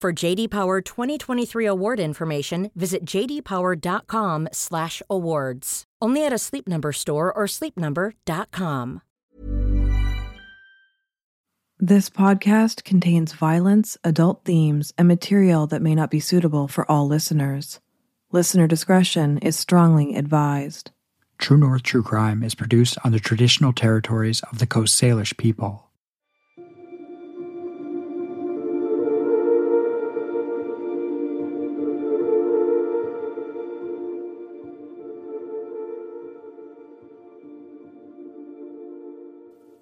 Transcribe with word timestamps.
For 0.00 0.12
JD 0.14 0.50
Power 0.50 0.80
2023 0.80 1.66
award 1.66 2.00
information, 2.00 2.70
visit 2.74 3.04
jdpower.com/awards. 3.04 5.84
Only 6.00 6.24
at 6.24 6.32
a 6.32 6.38
Sleep 6.38 6.66
Number 6.66 6.92
store 6.92 7.30
or 7.30 7.44
sleepnumber.com. 7.44 9.02
This 11.78 12.08
podcast 12.08 12.84
contains 12.84 13.34
violence, 13.34 13.98
adult 14.02 14.46
themes, 14.46 14.94
and 14.96 15.06
material 15.06 15.66
that 15.66 15.82
may 15.82 15.94
not 15.94 16.10
be 16.10 16.20
suitable 16.20 16.66
for 16.66 16.90
all 16.90 17.06
listeners. 17.06 17.80
Listener 18.32 18.66
discretion 18.66 19.36
is 19.38 19.58
strongly 19.58 20.16
advised. 20.16 20.92
True 21.36 21.58
North 21.58 21.82
True 21.82 22.02
Crime 22.02 22.42
is 22.42 22.54
produced 22.54 22.96
on 23.04 23.12
the 23.12 23.20
traditional 23.20 23.74
territories 23.74 24.40
of 24.50 24.60
the 24.60 24.66
Coast 24.66 24.98
Salish 24.98 25.36
people. 25.36 25.89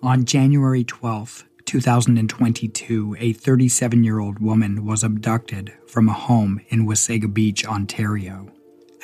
On 0.08 0.24
January 0.24 0.84
12, 0.84 1.44
2022, 1.66 3.16
a 3.20 3.34
37 3.34 4.02
year 4.02 4.20
old 4.20 4.38
woman 4.38 4.86
was 4.86 5.04
abducted 5.04 5.74
from 5.86 6.08
a 6.08 6.14
home 6.14 6.62
in 6.70 6.86
Wasaga 6.86 7.30
Beach, 7.30 7.66
Ontario. 7.66 8.50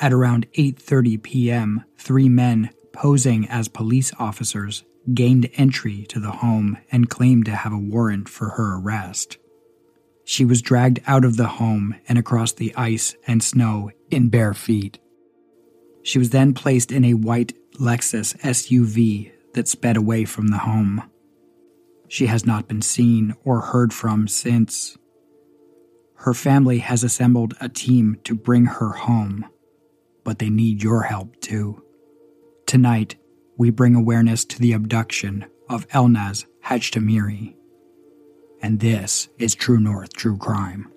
At 0.01 0.11
around 0.11 0.51
8:30 0.53 1.21
p.m., 1.21 1.83
three 1.95 2.27
men 2.27 2.71
posing 2.91 3.47
as 3.47 3.67
police 3.67 4.13
officers 4.17 4.83
gained 5.13 5.47
entry 5.53 6.07
to 6.09 6.19
the 6.19 6.31
home 6.41 6.79
and 6.91 7.07
claimed 7.07 7.45
to 7.45 7.55
have 7.55 7.71
a 7.71 7.77
warrant 7.77 8.27
for 8.27 8.49
her 8.57 8.79
arrest. 8.79 9.37
She 10.23 10.43
was 10.43 10.63
dragged 10.63 11.01
out 11.05 11.23
of 11.23 11.37
the 11.37 11.59
home 11.61 11.93
and 12.09 12.17
across 12.17 12.51
the 12.51 12.73
ice 12.75 13.15
and 13.27 13.43
snow 13.43 13.91
in 14.09 14.29
bare 14.29 14.55
feet. 14.55 14.97
She 16.01 16.17
was 16.17 16.31
then 16.31 16.55
placed 16.55 16.91
in 16.91 17.05
a 17.05 17.13
white 17.13 17.53
Lexus 17.79 18.35
SUV 18.37 19.34
that 19.55 19.67
sped 19.67 19.97
away 19.97 20.25
from 20.25 20.47
the 20.47 20.59
home. 20.59 21.09
She 22.07 22.27
has 22.27 22.45
not 22.45 22.67
been 22.67 22.81
seen 22.81 23.33
or 23.43 23.61
heard 23.61 23.93
from 23.93 24.27
since. 24.27 24.97
Her 26.17 26.33
family 26.33 26.79
has 26.79 27.03
assembled 27.03 27.55
a 27.59 27.67
team 27.67 28.19
to 28.25 28.35
bring 28.35 28.65
her 28.65 28.91
home, 28.91 29.45
but 30.23 30.39
they 30.39 30.49
need 30.49 30.83
your 30.83 31.03
help 31.03 31.39
too. 31.41 31.81
Tonight, 32.65 33.15
we 33.57 33.69
bring 33.69 33.95
awareness 33.95 34.43
to 34.45 34.59
the 34.59 34.73
abduction 34.73 35.45
of 35.69 35.87
Elnaz 35.89 36.45
Hajtamiri. 36.65 37.55
And 38.61 38.79
this 38.79 39.29
is 39.37 39.55
True 39.55 39.79
North 39.79 40.13
True 40.13 40.37
Crime. 40.37 40.91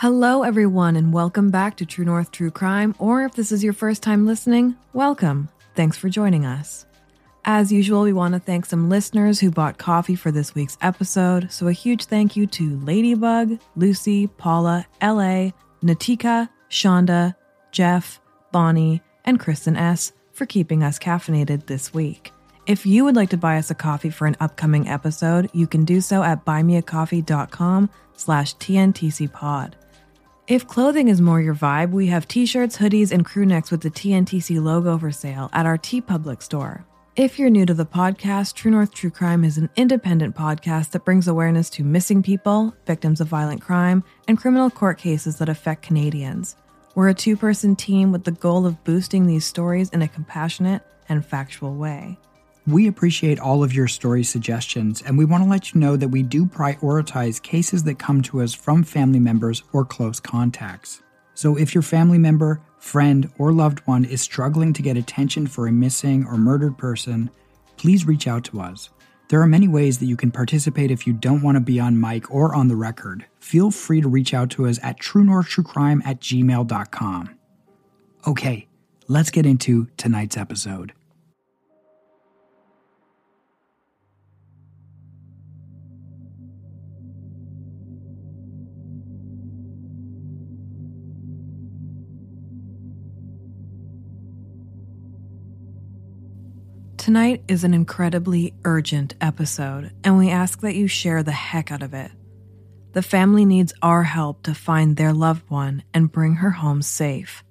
Hello, 0.00 0.44
everyone, 0.44 0.96
and 0.96 1.12
welcome 1.12 1.50
back 1.50 1.76
to 1.76 1.84
True 1.84 2.06
North 2.06 2.32
True 2.32 2.50
Crime. 2.50 2.94
Or 2.98 3.22
if 3.26 3.34
this 3.34 3.52
is 3.52 3.62
your 3.62 3.74
first 3.74 4.02
time 4.02 4.26
listening, 4.26 4.74
welcome. 4.94 5.50
Thanks 5.74 5.98
for 5.98 6.08
joining 6.08 6.46
us. 6.46 6.86
As 7.44 7.70
usual, 7.70 8.04
we 8.04 8.14
want 8.14 8.32
to 8.32 8.40
thank 8.40 8.64
some 8.64 8.88
listeners 8.88 9.40
who 9.40 9.50
bought 9.50 9.76
coffee 9.76 10.14
for 10.14 10.30
this 10.30 10.54
week's 10.54 10.78
episode. 10.80 11.52
So, 11.52 11.68
a 11.68 11.72
huge 11.72 12.06
thank 12.06 12.34
you 12.34 12.46
to 12.46 12.80
Ladybug, 12.80 13.58
Lucy, 13.76 14.26
Paula, 14.26 14.86
LA, 15.02 15.50
Natika, 15.82 16.48
Shonda, 16.70 17.34
Jeff, 17.70 18.22
Bonnie, 18.52 19.02
and 19.26 19.38
Kristen 19.38 19.76
S. 19.76 20.12
for 20.32 20.46
keeping 20.46 20.82
us 20.82 20.98
caffeinated 20.98 21.66
this 21.66 21.92
week. 21.92 22.32
If 22.66 22.86
you 22.86 23.04
would 23.04 23.16
like 23.16 23.28
to 23.30 23.36
buy 23.36 23.58
us 23.58 23.70
a 23.70 23.74
coffee 23.74 24.08
for 24.08 24.26
an 24.26 24.38
upcoming 24.40 24.88
episode, 24.88 25.50
you 25.52 25.66
can 25.66 25.84
do 25.84 26.00
so 26.00 26.22
at 26.22 26.46
buymeacoffee.com 26.46 27.90
slash 28.14 28.56
tntcpod. 28.56 29.74
If 30.50 30.66
clothing 30.66 31.06
is 31.06 31.20
more 31.20 31.40
your 31.40 31.54
vibe, 31.54 31.92
we 31.92 32.08
have 32.08 32.26
t-shirts, 32.26 32.76
hoodies, 32.76 33.12
and 33.12 33.24
crew 33.24 33.46
necks 33.46 33.70
with 33.70 33.82
the 33.82 33.88
TNTC 33.88 34.60
logo 34.60 34.98
for 34.98 35.12
sale 35.12 35.48
at 35.52 35.64
our 35.64 35.78
TeePublic 35.78 36.42
store. 36.42 36.84
If 37.14 37.38
you're 37.38 37.50
new 37.50 37.64
to 37.66 37.72
the 37.72 37.86
podcast, 37.86 38.54
True 38.54 38.72
North 38.72 38.92
True 38.92 39.10
Crime 39.10 39.44
is 39.44 39.58
an 39.58 39.70
independent 39.76 40.34
podcast 40.34 40.90
that 40.90 41.04
brings 41.04 41.28
awareness 41.28 41.70
to 41.70 41.84
missing 41.84 42.20
people, 42.20 42.74
victims 42.84 43.20
of 43.20 43.28
violent 43.28 43.62
crime, 43.62 44.02
and 44.26 44.36
criminal 44.36 44.70
court 44.70 44.98
cases 44.98 45.38
that 45.38 45.48
affect 45.48 45.82
Canadians. 45.82 46.56
We're 46.96 47.10
a 47.10 47.14
two 47.14 47.36
person 47.36 47.76
team 47.76 48.10
with 48.10 48.24
the 48.24 48.32
goal 48.32 48.66
of 48.66 48.82
boosting 48.82 49.26
these 49.26 49.44
stories 49.44 49.90
in 49.90 50.02
a 50.02 50.08
compassionate 50.08 50.82
and 51.08 51.24
factual 51.24 51.76
way. 51.76 52.18
We 52.66 52.86
appreciate 52.88 53.40
all 53.40 53.64
of 53.64 53.72
your 53.72 53.88
story 53.88 54.22
suggestions, 54.22 55.02
and 55.02 55.16
we 55.16 55.24
want 55.24 55.42
to 55.42 55.48
let 55.48 55.72
you 55.72 55.80
know 55.80 55.96
that 55.96 56.08
we 56.08 56.22
do 56.22 56.44
prioritize 56.44 57.42
cases 57.42 57.84
that 57.84 57.98
come 57.98 58.20
to 58.22 58.42
us 58.42 58.54
from 58.54 58.84
family 58.84 59.18
members 59.18 59.62
or 59.72 59.84
close 59.84 60.20
contacts. 60.20 61.02
So 61.34 61.56
if 61.56 61.74
your 61.74 61.82
family 61.82 62.18
member, 62.18 62.60
friend, 62.78 63.30
or 63.38 63.52
loved 63.52 63.80
one 63.80 64.04
is 64.04 64.20
struggling 64.20 64.74
to 64.74 64.82
get 64.82 64.98
attention 64.98 65.46
for 65.46 65.66
a 65.66 65.72
missing 65.72 66.26
or 66.26 66.36
murdered 66.36 66.76
person, 66.76 67.30
please 67.78 68.06
reach 68.06 68.26
out 68.26 68.44
to 68.44 68.60
us. 68.60 68.90
There 69.28 69.40
are 69.40 69.46
many 69.46 69.68
ways 69.68 69.98
that 69.98 70.06
you 70.06 70.16
can 70.16 70.30
participate 70.30 70.90
if 70.90 71.06
you 71.06 71.12
don't 71.12 71.40
want 71.40 71.56
to 71.56 71.60
be 71.60 71.80
on 71.80 71.98
mic 71.98 72.30
or 72.30 72.54
on 72.54 72.68
the 72.68 72.76
record. 72.76 73.24
Feel 73.38 73.70
free 73.70 74.00
to 74.00 74.08
reach 74.08 74.34
out 74.34 74.50
to 74.50 74.66
us 74.66 74.78
at 74.82 74.98
truenorthtruecrime 75.00 76.04
at 76.04 76.20
gmail.com. 76.20 77.38
Okay, 78.26 78.66
let's 79.08 79.30
get 79.30 79.46
into 79.46 79.88
tonight's 79.96 80.36
episode. 80.36 80.92
Tonight 97.10 97.42
is 97.48 97.64
an 97.64 97.74
incredibly 97.74 98.54
urgent 98.64 99.16
episode, 99.20 99.90
and 100.04 100.16
we 100.16 100.30
ask 100.30 100.60
that 100.60 100.76
you 100.76 100.86
share 100.86 101.24
the 101.24 101.32
heck 101.32 101.72
out 101.72 101.82
of 101.82 101.92
it. 101.92 102.12
The 102.92 103.02
family 103.02 103.44
needs 103.44 103.72
our 103.82 104.04
help 104.04 104.44
to 104.44 104.54
find 104.54 104.96
their 104.96 105.12
loved 105.12 105.50
one 105.50 105.82
and 105.92 106.12
bring 106.12 106.36
her 106.36 106.50
home 106.50 106.82
safe. 106.82 107.42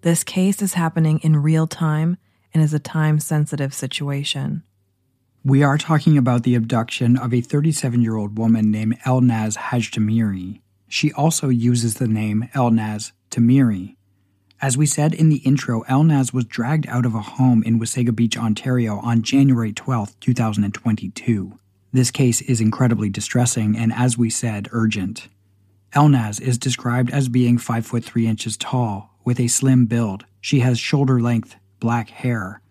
This 0.00 0.24
case 0.24 0.60
is 0.60 0.74
happening 0.74 1.20
in 1.20 1.36
real 1.36 1.68
time 1.68 2.16
and 2.52 2.60
is 2.60 2.74
a 2.74 2.80
time 2.80 3.20
sensitive 3.20 3.72
situation. 3.72 4.64
We 5.44 5.62
are 5.62 5.78
talking 5.78 6.18
about 6.18 6.42
the 6.42 6.56
abduction 6.56 7.16
of 7.16 7.32
a 7.32 7.40
37 7.40 8.02
year 8.02 8.16
old 8.16 8.36
woman 8.36 8.72
named 8.72 8.98
Elnaz 9.02 9.56
Hajtamiri. 9.56 10.62
She 10.88 11.12
also 11.12 11.48
uses 11.48 11.94
the 11.94 12.08
name 12.08 12.48
Elnaz 12.56 13.12
Tamiri. 13.30 13.94
As 14.60 14.78
we 14.78 14.86
said 14.86 15.12
in 15.12 15.28
the 15.28 15.36
intro, 15.38 15.82
Elnaz 15.82 16.32
was 16.32 16.46
dragged 16.46 16.86
out 16.88 17.04
of 17.04 17.14
a 17.14 17.20
home 17.20 17.62
in 17.62 17.78
Wasaga 17.78 18.14
Beach, 18.14 18.38
Ontario 18.38 18.98
on 19.00 19.22
January 19.22 19.72
12, 19.72 20.18
2022. 20.18 21.58
This 21.92 22.10
case 22.10 22.40
is 22.40 22.60
incredibly 22.60 23.10
distressing 23.10 23.76
and, 23.76 23.92
as 23.92 24.16
we 24.16 24.30
said, 24.30 24.68
urgent. 24.72 25.28
Elnaz 25.92 26.40
is 26.40 26.56
described 26.56 27.10
as 27.10 27.28
being 27.28 27.58
5 27.58 27.86
foot 27.86 28.04
3 28.04 28.26
inches 28.26 28.56
tall, 28.56 29.10
with 29.24 29.38
a 29.38 29.48
slim 29.48 29.84
build. 29.84 30.24
She 30.40 30.60
has 30.60 30.78
shoulder 30.78 31.20
length 31.20 31.56
black 31.78 32.08
hair. 32.08 32.62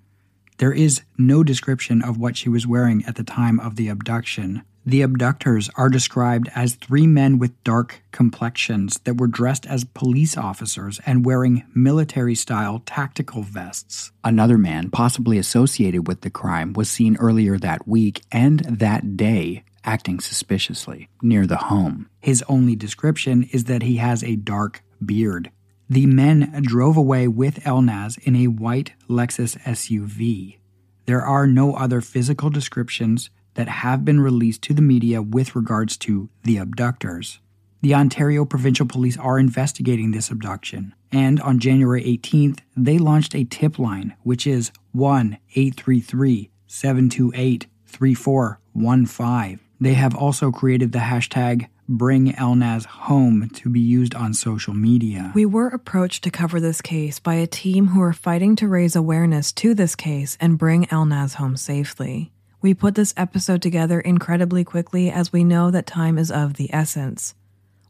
There 0.58 0.74
is 0.74 1.02
no 1.20 1.44
description 1.44 2.02
of 2.02 2.18
what 2.18 2.36
she 2.36 2.50
was 2.50 2.66
wearing 2.66 3.06
at 3.06 3.16
the 3.16 3.24
time 3.24 3.60
of 3.60 3.76
the 3.76 3.90
abduction. 3.90 4.64
The 4.88 5.02
abductors 5.02 5.68
are 5.78 5.90
described 5.90 6.48
as 6.54 6.76
three 6.76 7.08
men 7.08 7.40
with 7.40 7.64
dark 7.64 8.04
complexions 8.12 9.00
that 9.06 9.18
were 9.18 9.26
dressed 9.26 9.66
as 9.66 9.84
police 9.84 10.38
officers 10.38 11.00
and 11.08 11.26
wearing 11.26 11.64
military 11.74 12.36
style 12.36 12.84
tactical 12.86 13.42
vests. 13.42 14.12
Another 14.24 14.60
man, 14.60 14.92
possibly 14.92 15.40
associated 15.40 16.08
with 16.08 16.22
the 16.22 16.30
crime, 16.30 16.74
was 16.74 16.88
seen 16.88 17.18
earlier 17.18 17.58
that 17.58 17.88
week 17.88 18.22
and 18.32 18.60
that 18.60 19.18
day 19.18 19.64
acting 19.84 20.20
suspiciously 20.20 21.10
near 21.20 21.48
the 21.48 21.58
home. 21.58 22.08
His 22.20 22.44
only 22.48 22.76
description 22.76 23.50
is 23.52 23.64
that 23.64 23.82
he 23.82 23.98
has 23.98 24.24
a 24.24 24.36
dark 24.36 24.84
beard. 25.04 25.50
The 25.90 26.06
men 26.06 26.62
drove 26.64 26.96
away 26.96 27.28
with 27.28 27.64
Elnaz 27.64 28.20
in 28.20 28.36
a 28.36 28.48
white 28.48 28.94
Lexus 29.10 29.58
SUV. 29.64 30.58
There 31.06 31.22
are 31.22 31.46
no 31.46 31.76
other 31.76 32.02
physical 32.02 32.50
descriptions 32.50 33.30
that 33.56 33.68
have 33.68 34.06
been 34.06 34.22
released 34.22 34.62
to 34.64 34.74
the 34.74 34.82
media 34.82 35.22
with 35.22 35.56
regards 35.56 35.98
to 35.98 36.30
the 36.44 36.58
abductors. 36.58 37.40
The 37.82 37.94
Ontario 37.94 38.46
Provincial 38.46 38.86
Police 38.86 39.18
are 39.18 39.38
investigating 39.38 40.12
this 40.12 40.32
abduction, 40.32 40.96
and 41.12 41.40
on 41.42 41.60
January 41.60 42.04
18th, 42.04 42.60
they 42.76 42.98
launched 42.98 43.36
a 43.36 43.44
tip 43.44 43.78
line, 43.78 44.16
which 44.24 44.48
is 44.48 44.72
1 44.94 45.38
833 45.56 46.50
728 46.68 47.68
3415. 47.86 49.60
They 49.80 49.94
have 49.94 50.16
also 50.16 50.52
created 50.52 50.92
the 50.92 51.00
hashtag 51.00 51.68
Bring 51.88 52.34
Elnaz 52.34 52.86
Home 52.86 53.50
to 53.54 53.70
be 53.70 53.80
used 53.80 54.16
on 54.16 54.34
social 54.34 54.74
media. 54.74 55.32
We 55.36 55.46
were 55.46 55.68
approached 55.68 56.24
to 56.24 56.32
cover 56.32 56.60
this 56.60 56.82
case 56.82 57.20
by 57.20 57.36
a 57.36 57.46
team 57.46 57.88
who 57.88 58.02
are 58.02 58.14
fighting 58.14 58.56
to 58.56 58.68
raise 58.68 58.96
awareness 58.96 59.52
to 59.54 59.76
this 59.76 59.96
case 59.96 60.38
and 60.42 60.58
bring 60.58 60.88
Elnaz 60.88 61.36
home 61.36 61.56
safely. 61.56 62.32
We 62.66 62.74
put 62.74 62.96
this 62.96 63.14
episode 63.16 63.62
together 63.62 64.00
incredibly 64.00 64.64
quickly 64.64 65.12
as 65.12 65.32
we 65.32 65.44
know 65.44 65.70
that 65.70 65.86
time 65.86 66.18
is 66.18 66.32
of 66.32 66.56
the 66.56 66.74
essence. 66.74 67.36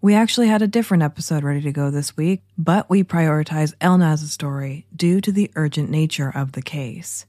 We 0.02 0.16
actually 0.16 0.48
had 0.50 0.62
a 0.62 0.68
different 0.68 1.02
episode 1.02 1.46
ready 1.46 1.62
to 1.62 1.72
go 1.72 1.90
this 1.90 2.18
week, 2.18 2.42
but 2.58 2.90
we 2.90 3.02
prioritized 3.02 3.78
Elnaz's 3.78 4.34
story 4.34 4.86
due 4.94 5.22
to 5.22 5.32
the 5.32 5.50
urgent 5.56 5.90
nature 5.90 6.30
of 6.30 6.52
the 6.52 6.62
case. 6.62 7.26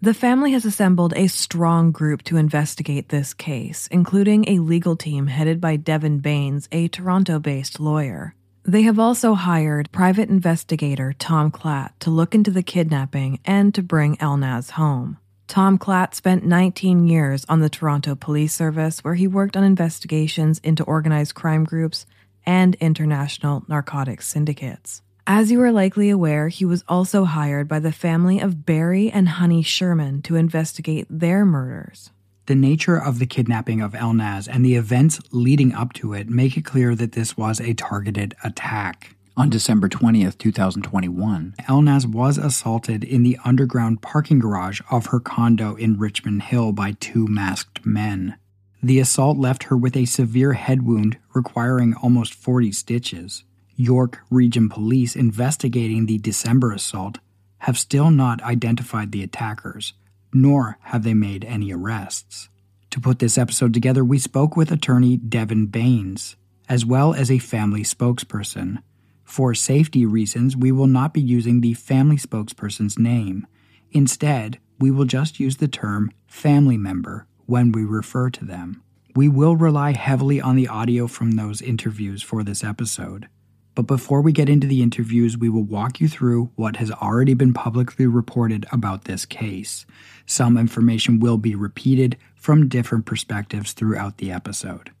The 0.00 0.14
family 0.14 0.52
has 0.52 0.64
assembled 0.64 1.12
a 1.14 1.26
strong 1.26 1.92
group 1.92 2.22
to 2.22 2.38
investigate 2.38 3.10
this 3.10 3.34
case, 3.34 3.88
including 3.88 4.48
a 4.48 4.60
legal 4.60 4.96
team 4.96 5.26
headed 5.26 5.60
by 5.60 5.76
Devin 5.76 6.20
Bains, 6.20 6.66
a 6.72 6.88
Toronto 6.88 7.38
based 7.38 7.78
lawyer. 7.78 8.34
They 8.64 8.84
have 8.84 8.98
also 8.98 9.34
hired 9.34 9.92
private 9.92 10.30
investigator 10.30 11.12
Tom 11.18 11.50
Klatt 11.50 11.90
to 11.98 12.08
look 12.08 12.34
into 12.34 12.50
the 12.50 12.62
kidnapping 12.62 13.40
and 13.44 13.74
to 13.74 13.82
bring 13.82 14.16
Elnaz 14.16 14.70
home. 14.70 15.18
Tom 15.48 15.78
Klatt 15.78 16.14
spent 16.14 16.44
19 16.44 17.06
years 17.06 17.44
on 17.48 17.60
the 17.60 17.70
Toronto 17.70 18.16
Police 18.16 18.52
Service, 18.52 19.04
where 19.04 19.14
he 19.14 19.28
worked 19.28 19.56
on 19.56 19.62
investigations 19.62 20.58
into 20.64 20.82
organized 20.84 21.34
crime 21.34 21.64
groups 21.64 22.04
and 22.44 22.74
international 22.76 23.64
narcotics 23.68 24.26
syndicates. 24.26 25.02
As 25.26 25.50
you 25.50 25.60
are 25.62 25.72
likely 25.72 26.10
aware, 26.10 26.48
he 26.48 26.64
was 26.64 26.84
also 26.88 27.24
hired 27.24 27.68
by 27.68 27.78
the 27.78 27.92
family 27.92 28.38
of 28.38 28.64
Barry 28.66 29.10
and 29.10 29.28
Honey 29.28 29.62
Sherman 29.62 30.22
to 30.22 30.36
investigate 30.36 31.06
their 31.10 31.44
murders. 31.44 32.10
The 32.46 32.54
nature 32.54 32.96
of 32.96 33.18
the 33.18 33.26
kidnapping 33.26 33.80
of 33.80 33.92
Elnaz 33.92 34.48
and 34.48 34.64
the 34.64 34.76
events 34.76 35.20
leading 35.32 35.74
up 35.74 35.92
to 35.94 36.12
it 36.12 36.28
make 36.28 36.56
it 36.56 36.64
clear 36.64 36.94
that 36.94 37.12
this 37.12 37.36
was 37.36 37.60
a 37.60 37.74
targeted 37.74 38.36
attack. 38.44 39.15
On 39.38 39.50
December 39.50 39.86
20th, 39.86 40.38
2021, 40.38 41.56
Elnaz 41.68 42.06
was 42.06 42.38
assaulted 42.38 43.04
in 43.04 43.22
the 43.22 43.38
underground 43.44 44.00
parking 44.00 44.38
garage 44.38 44.80
of 44.90 45.06
her 45.06 45.20
condo 45.20 45.74
in 45.74 45.98
Richmond 45.98 46.44
Hill 46.44 46.72
by 46.72 46.92
two 46.92 47.26
masked 47.26 47.84
men. 47.84 48.38
The 48.82 48.98
assault 48.98 49.36
left 49.36 49.64
her 49.64 49.76
with 49.76 49.94
a 49.94 50.06
severe 50.06 50.54
head 50.54 50.86
wound 50.86 51.18
requiring 51.34 51.92
almost 51.92 52.32
40 52.32 52.72
stitches. 52.72 53.44
York 53.74 54.20
Region 54.30 54.70
Police 54.70 55.14
investigating 55.14 56.06
the 56.06 56.16
December 56.16 56.72
assault 56.72 57.18
have 57.58 57.76
still 57.78 58.10
not 58.10 58.42
identified 58.42 59.12
the 59.12 59.22
attackers, 59.22 59.92
nor 60.32 60.78
have 60.80 61.02
they 61.02 61.12
made 61.12 61.44
any 61.44 61.74
arrests. 61.74 62.48
To 62.88 63.00
put 63.00 63.18
this 63.18 63.36
episode 63.36 63.74
together, 63.74 64.02
we 64.02 64.18
spoke 64.18 64.56
with 64.56 64.72
attorney 64.72 65.18
Devin 65.18 65.66
Bains, 65.66 66.36
as 66.70 66.86
well 66.86 67.12
as 67.12 67.30
a 67.30 67.36
family 67.36 67.82
spokesperson. 67.82 68.78
For 69.26 69.54
safety 69.54 70.06
reasons, 70.06 70.56
we 70.56 70.70
will 70.70 70.86
not 70.86 71.12
be 71.12 71.20
using 71.20 71.60
the 71.60 71.74
family 71.74 72.16
spokesperson's 72.16 72.96
name. 72.96 73.46
Instead, 73.90 74.58
we 74.78 74.90
will 74.90 75.04
just 75.04 75.40
use 75.40 75.56
the 75.56 75.68
term 75.68 76.12
family 76.28 76.78
member 76.78 77.26
when 77.44 77.72
we 77.72 77.84
refer 77.84 78.30
to 78.30 78.44
them. 78.44 78.82
We 79.16 79.28
will 79.28 79.56
rely 79.56 79.92
heavily 79.92 80.40
on 80.40 80.54
the 80.54 80.68
audio 80.68 81.08
from 81.08 81.32
those 81.32 81.60
interviews 81.60 82.22
for 82.22 82.44
this 82.44 82.62
episode. 82.62 83.28
But 83.74 83.88
before 83.88 84.22
we 84.22 84.32
get 84.32 84.48
into 84.48 84.68
the 84.68 84.80
interviews, 84.80 85.36
we 85.36 85.50
will 85.50 85.64
walk 85.64 86.00
you 86.00 86.08
through 86.08 86.50
what 86.54 86.76
has 86.76 86.90
already 86.92 87.34
been 87.34 87.52
publicly 87.52 88.06
reported 88.06 88.64
about 88.70 89.04
this 89.04 89.26
case. 89.26 89.84
Some 90.24 90.56
information 90.56 91.18
will 91.18 91.36
be 91.36 91.54
repeated 91.54 92.16
from 92.36 92.68
different 92.68 93.06
perspectives 93.06 93.72
throughout 93.72 94.18
the 94.18 94.30
episode. 94.30 94.92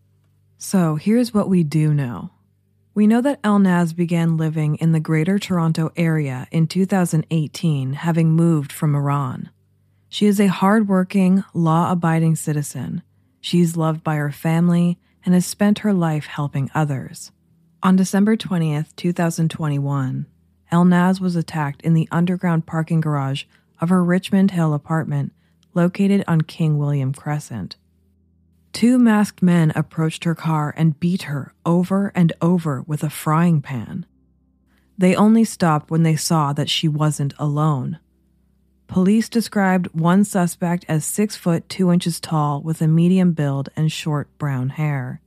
So 0.58 0.96
here's 0.96 1.32
what 1.32 1.48
we 1.48 1.62
do 1.62 1.94
know. 1.94 2.30
We 2.96 3.06
know 3.06 3.20
that 3.20 3.42
Elnaz 3.42 3.94
began 3.94 4.38
living 4.38 4.76
in 4.76 4.92
the 4.92 5.00
Greater 5.00 5.38
Toronto 5.38 5.92
Area 5.96 6.48
in 6.50 6.66
2018, 6.66 7.92
having 7.92 8.30
moved 8.30 8.72
from 8.72 8.94
Iran. 8.94 9.50
She 10.08 10.24
is 10.24 10.40
a 10.40 10.46
hardworking, 10.46 11.44
law 11.52 11.92
abiding 11.92 12.36
citizen. 12.36 13.02
She's 13.42 13.76
loved 13.76 14.02
by 14.02 14.14
her 14.14 14.32
family 14.32 14.98
and 15.26 15.34
has 15.34 15.44
spent 15.44 15.80
her 15.80 15.92
life 15.92 16.24
helping 16.24 16.70
others. 16.74 17.32
On 17.82 17.96
December 17.96 18.34
20th, 18.34 18.96
2021, 18.96 20.24
Elnaz 20.72 21.20
was 21.20 21.36
attacked 21.36 21.82
in 21.82 21.92
the 21.92 22.08
underground 22.10 22.64
parking 22.64 23.02
garage 23.02 23.44
of 23.78 23.90
her 23.90 24.02
Richmond 24.02 24.52
Hill 24.52 24.72
apartment 24.72 25.34
located 25.74 26.24
on 26.26 26.40
King 26.40 26.78
William 26.78 27.12
Crescent. 27.12 27.76
Two 28.76 28.98
masked 28.98 29.42
men 29.42 29.72
approached 29.74 30.24
her 30.24 30.34
car 30.34 30.74
and 30.76 31.00
beat 31.00 31.22
her 31.22 31.54
over 31.64 32.12
and 32.14 32.34
over 32.42 32.82
with 32.82 33.02
a 33.02 33.08
frying 33.08 33.62
pan. 33.62 34.04
They 34.98 35.16
only 35.16 35.44
stopped 35.44 35.90
when 35.90 36.02
they 36.02 36.14
saw 36.14 36.52
that 36.52 36.68
she 36.68 36.86
wasn't 36.86 37.32
alone. 37.38 38.00
Police 38.86 39.30
described 39.30 39.88
one 39.94 40.24
suspect 40.24 40.84
as 40.90 41.06
six 41.06 41.36
foot 41.36 41.70
two 41.70 41.90
inches 41.90 42.20
tall 42.20 42.60
with 42.60 42.82
a 42.82 42.86
medium 42.86 43.32
build 43.32 43.70
and 43.76 43.90
short 43.90 44.28
brown 44.36 44.68
hair. 44.68 45.22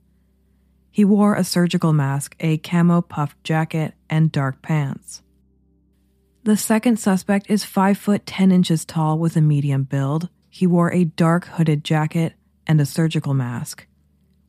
He 0.92 1.04
wore 1.04 1.34
a 1.34 1.42
surgical 1.42 1.92
mask, 1.92 2.36
a 2.38 2.56
camo 2.58 3.00
puff 3.00 3.34
jacket, 3.42 3.94
and 4.08 4.30
dark 4.30 4.62
pants. 4.62 5.22
The 6.44 6.56
second 6.56 7.00
suspect 7.00 7.50
is 7.50 7.64
5 7.64 7.98
foot 7.98 8.26
10 8.26 8.52
inches 8.52 8.84
tall 8.84 9.18
with 9.18 9.36
a 9.36 9.40
medium 9.40 9.82
build. 9.82 10.28
He 10.48 10.68
wore 10.68 10.92
a 10.92 11.02
dark 11.02 11.46
hooded 11.46 11.82
jacket 11.82 12.34
and 12.70 12.80
a 12.80 12.86
surgical 12.86 13.34
mask. 13.34 13.88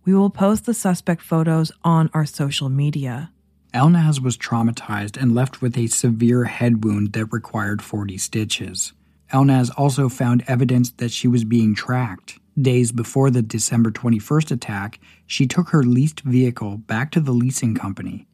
We 0.05 0.13
will 0.13 0.29
post 0.29 0.67
the 0.67 0.75
suspect 0.75 1.23
photos 1.23 1.71
on 1.83 2.11
our 2.13 2.27
social 2.27 2.69
media. 2.69 3.31
Elnaz 3.73 4.21
was 4.21 4.37
traumatized 4.37 5.19
and 5.19 5.33
left 5.33 5.59
with 5.59 5.75
a 5.75 5.87
severe 5.87 6.43
head 6.43 6.85
wound 6.85 7.13
that 7.13 7.33
required 7.33 7.81
40 7.81 8.19
stitches. 8.19 8.93
Elnaz 9.33 9.71
also 9.75 10.07
found 10.07 10.43
evidence 10.47 10.91
that 10.91 11.09
she 11.09 11.27
was 11.27 11.43
being 11.43 11.73
tracked. 11.73 12.37
Days 12.61 12.91
before 12.91 13.31
the 13.31 13.41
December 13.41 13.89
21st 13.89 14.51
attack, 14.51 14.99
she 15.25 15.47
took 15.47 15.69
her 15.69 15.81
leased 15.81 16.19
vehicle 16.19 16.77
back 16.77 17.09
to 17.11 17.21
the 17.21 17.31
leasing 17.31 17.73
company. 17.73 18.27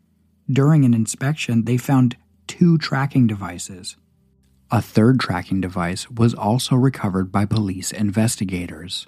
During 0.51 0.83
an 0.83 0.93
inspection, 0.93 1.63
they 1.63 1.77
found 1.77 2.17
two 2.45 2.77
tracking 2.77 3.25
devices. 3.25 3.95
A 4.69 4.81
third 4.81 5.21
tracking 5.21 5.61
device 5.61 6.11
was 6.11 6.33
also 6.33 6.75
recovered 6.75 7.31
by 7.31 7.45
police 7.45 7.93
investigators. 7.93 9.07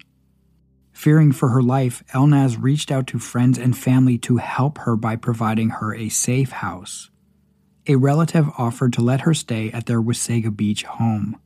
Fearing 0.99 1.31
for 1.31 1.47
her 1.47 1.61
life, 1.61 2.03
Elnaz 2.13 2.61
reached 2.61 2.91
out 2.91 3.07
to 3.07 3.19
friends 3.19 3.57
and 3.57 3.77
family 3.77 4.17
to 4.17 4.35
help 4.35 4.79
her 4.79 4.97
by 4.97 5.15
providing 5.15 5.69
her 5.69 5.95
a 5.95 6.09
safe 6.09 6.51
house. 6.51 7.09
A 7.87 7.95
relative 7.95 8.49
offered 8.57 8.91
to 8.91 9.01
let 9.01 9.21
her 9.21 9.33
stay 9.33 9.71
at 9.71 9.85
their 9.85 10.01
Wasaga 10.01 10.53
Beach 10.53 10.83
home. 10.83 11.39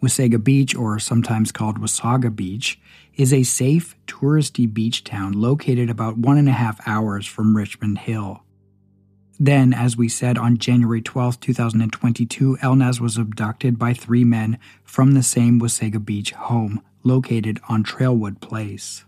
Wasaga 0.00 0.38
Beach, 0.38 0.76
or 0.76 1.00
sometimes 1.00 1.50
called 1.50 1.80
Wasaga 1.80 2.36
Beach, 2.36 2.80
is 3.16 3.32
a 3.32 3.42
safe, 3.42 3.96
touristy 4.06 4.72
beach 4.72 5.02
town 5.02 5.32
located 5.32 5.90
about 5.90 6.16
one 6.16 6.38
and 6.38 6.48
a 6.48 6.52
half 6.52 6.78
hours 6.86 7.26
from 7.26 7.56
Richmond 7.56 7.98
Hill. 7.98 8.44
Then, 9.40 9.74
as 9.74 9.96
we 9.96 10.08
said, 10.08 10.38
on 10.38 10.56
January 10.56 11.02
12, 11.02 11.40
2022, 11.40 12.58
Elnaz 12.62 13.00
was 13.00 13.18
abducted 13.18 13.76
by 13.76 13.92
three 13.92 14.22
men 14.22 14.56
from 14.84 15.14
the 15.14 15.24
same 15.24 15.58
Wasaga 15.60 16.04
Beach 16.04 16.30
home 16.30 16.80
located 17.04 17.60
on 17.68 17.84
Trailwood 17.84 18.40
Place. 18.40 19.04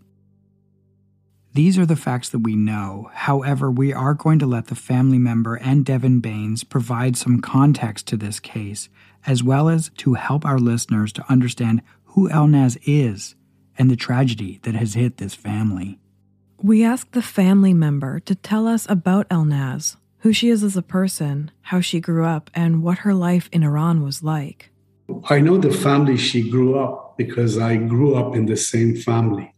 These 1.55 1.79
are 1.79 1.87
the 1.87 1.97
facts 1.97 2.29
that 2.29 2.41
we 2.41 2.55
know. 2.55 3.11
However, 3.15 3.71
we 3.71 3.91
are 3.91 4.13
going 4.13 4.39
to 4.41 4.47
let 4.47 4.67
the 4.67 4.75
family 4.75 5.19
member 5.19 5.55
and 5.57 5.87
Devin 5.87 6.21
Bains 6.21 6.65
provide 6.65 7.17
some 7.17 7.41
context 7.41 8.07
to 8.09 8.19
this 8.19 8.39
case, 8.39 8.91
as 9.27 9.43
well 9.43 9.71
as 9.71 9.91
to 9.97 10.15
help 10.15 10.45
our 10.45 10.59
listeners 10.59 11.15
to 11.15 11.25
understand 11.31 11.81
who 12.05 12.29
Elnaz 12.29 12.77
is 12.85 13.37
and 13.79 13.91
the 13.91 13.97
tragedy 13.97 14.61
that 14.65 14.75
has 14.75 14.93
hit 14.93 15.17
this 15.17 15.35
family. 15.35 15.99
We 16.59 16.85
asked 16.85 17.13
the 17.13 17.23
family 17.23 17.73
member 17.73 18.21
to 18.21 18.35
tell 18.35 18.67
us 18.67 18.87
about 18.91 19.29
Elnaz, 19.31 19.97
who 20.19 20.35
she 20.35 20.51
is 20.51 20.63
as 20.63 20.77
a 20.77 20.83
person, 20.83 21.51
how 21.63 21.81
she 21.81 22.01
grew 22.01 22.27
up, 22.27 22.51
and 22.53 22.83
what 22.83 22.99
her 22.99 23.15
life 23.15 23.49
in 23.51 23.63
Iran 23.63 24.03
was 24.03 24.23
like. 24.23 24.69
I 25.31 25.41
know 25.41 25.57
the 25.57 25.73
family 25.73 26.19
she 26.19 26.51
grew 26.51 26.79
up 26.79 27.06
because 27.17 27.59
I 27.59 27.77
grew 27.77 28.15
up 28.15 28.35
in 28.35 28.47
the 28.47 28.57
same 28.57 28.97
family. 28.97 29.53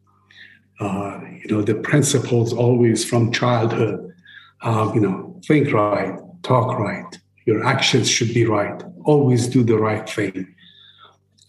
Uh, 0.80 1.20
you 1.42 1.48
know, 1.50 1.62
the 1.62 1.74
principles 1.74 2.52
always 2.52 3.04
from 3.04 3.32
childhood, 3.32 4.14
uh, 4.62 4.90
you 4.94 5.00
know, 5.00 5.40
think 5.46 5.72
right, 5.72 6.16
talk 6.42 6.78
right, 6.78 7.18
your 7.46 7.64
actions 7.64 8.08
should 8.08 8.32
be 8.32 8.44
right, 8.46 8.82
always 9.04 9.48
do 9.48 9.64
the 9.64 9.76
right 9.76 10.08
thing. 10.08 10.54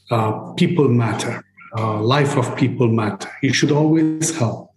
Uh, 0.09 0.53
people 0.53 0.87
matter, 0.87 1.43
uh, 1.77 2.01
life 2.01 2.35
of 2.37 2.55
people 2.57 2.87
matter. 2.87 3.29
You 3.43 3.53
should 3.53 3.71
always 3.71 4.35
help. 4.35 4.73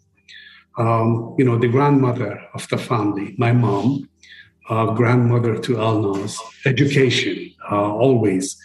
Um, 0.77 1.35
you 1.39 1.45
know, 1.45 1.59
the 1.59 1.69
grandmother 1.69 2.43
of 2.55 2.69
the 2.69 2.79
family, 2.79 3.35
my 3.39 3.53
mom, 3.53 4.09
uh, 4.69 4.87
grandmother 4.93 5.57
to 5.59 5.73
Elnaz, 5.77 6.37
education, 6.67 7.53
uh, 7.71 7.93
always, 7.93 8.61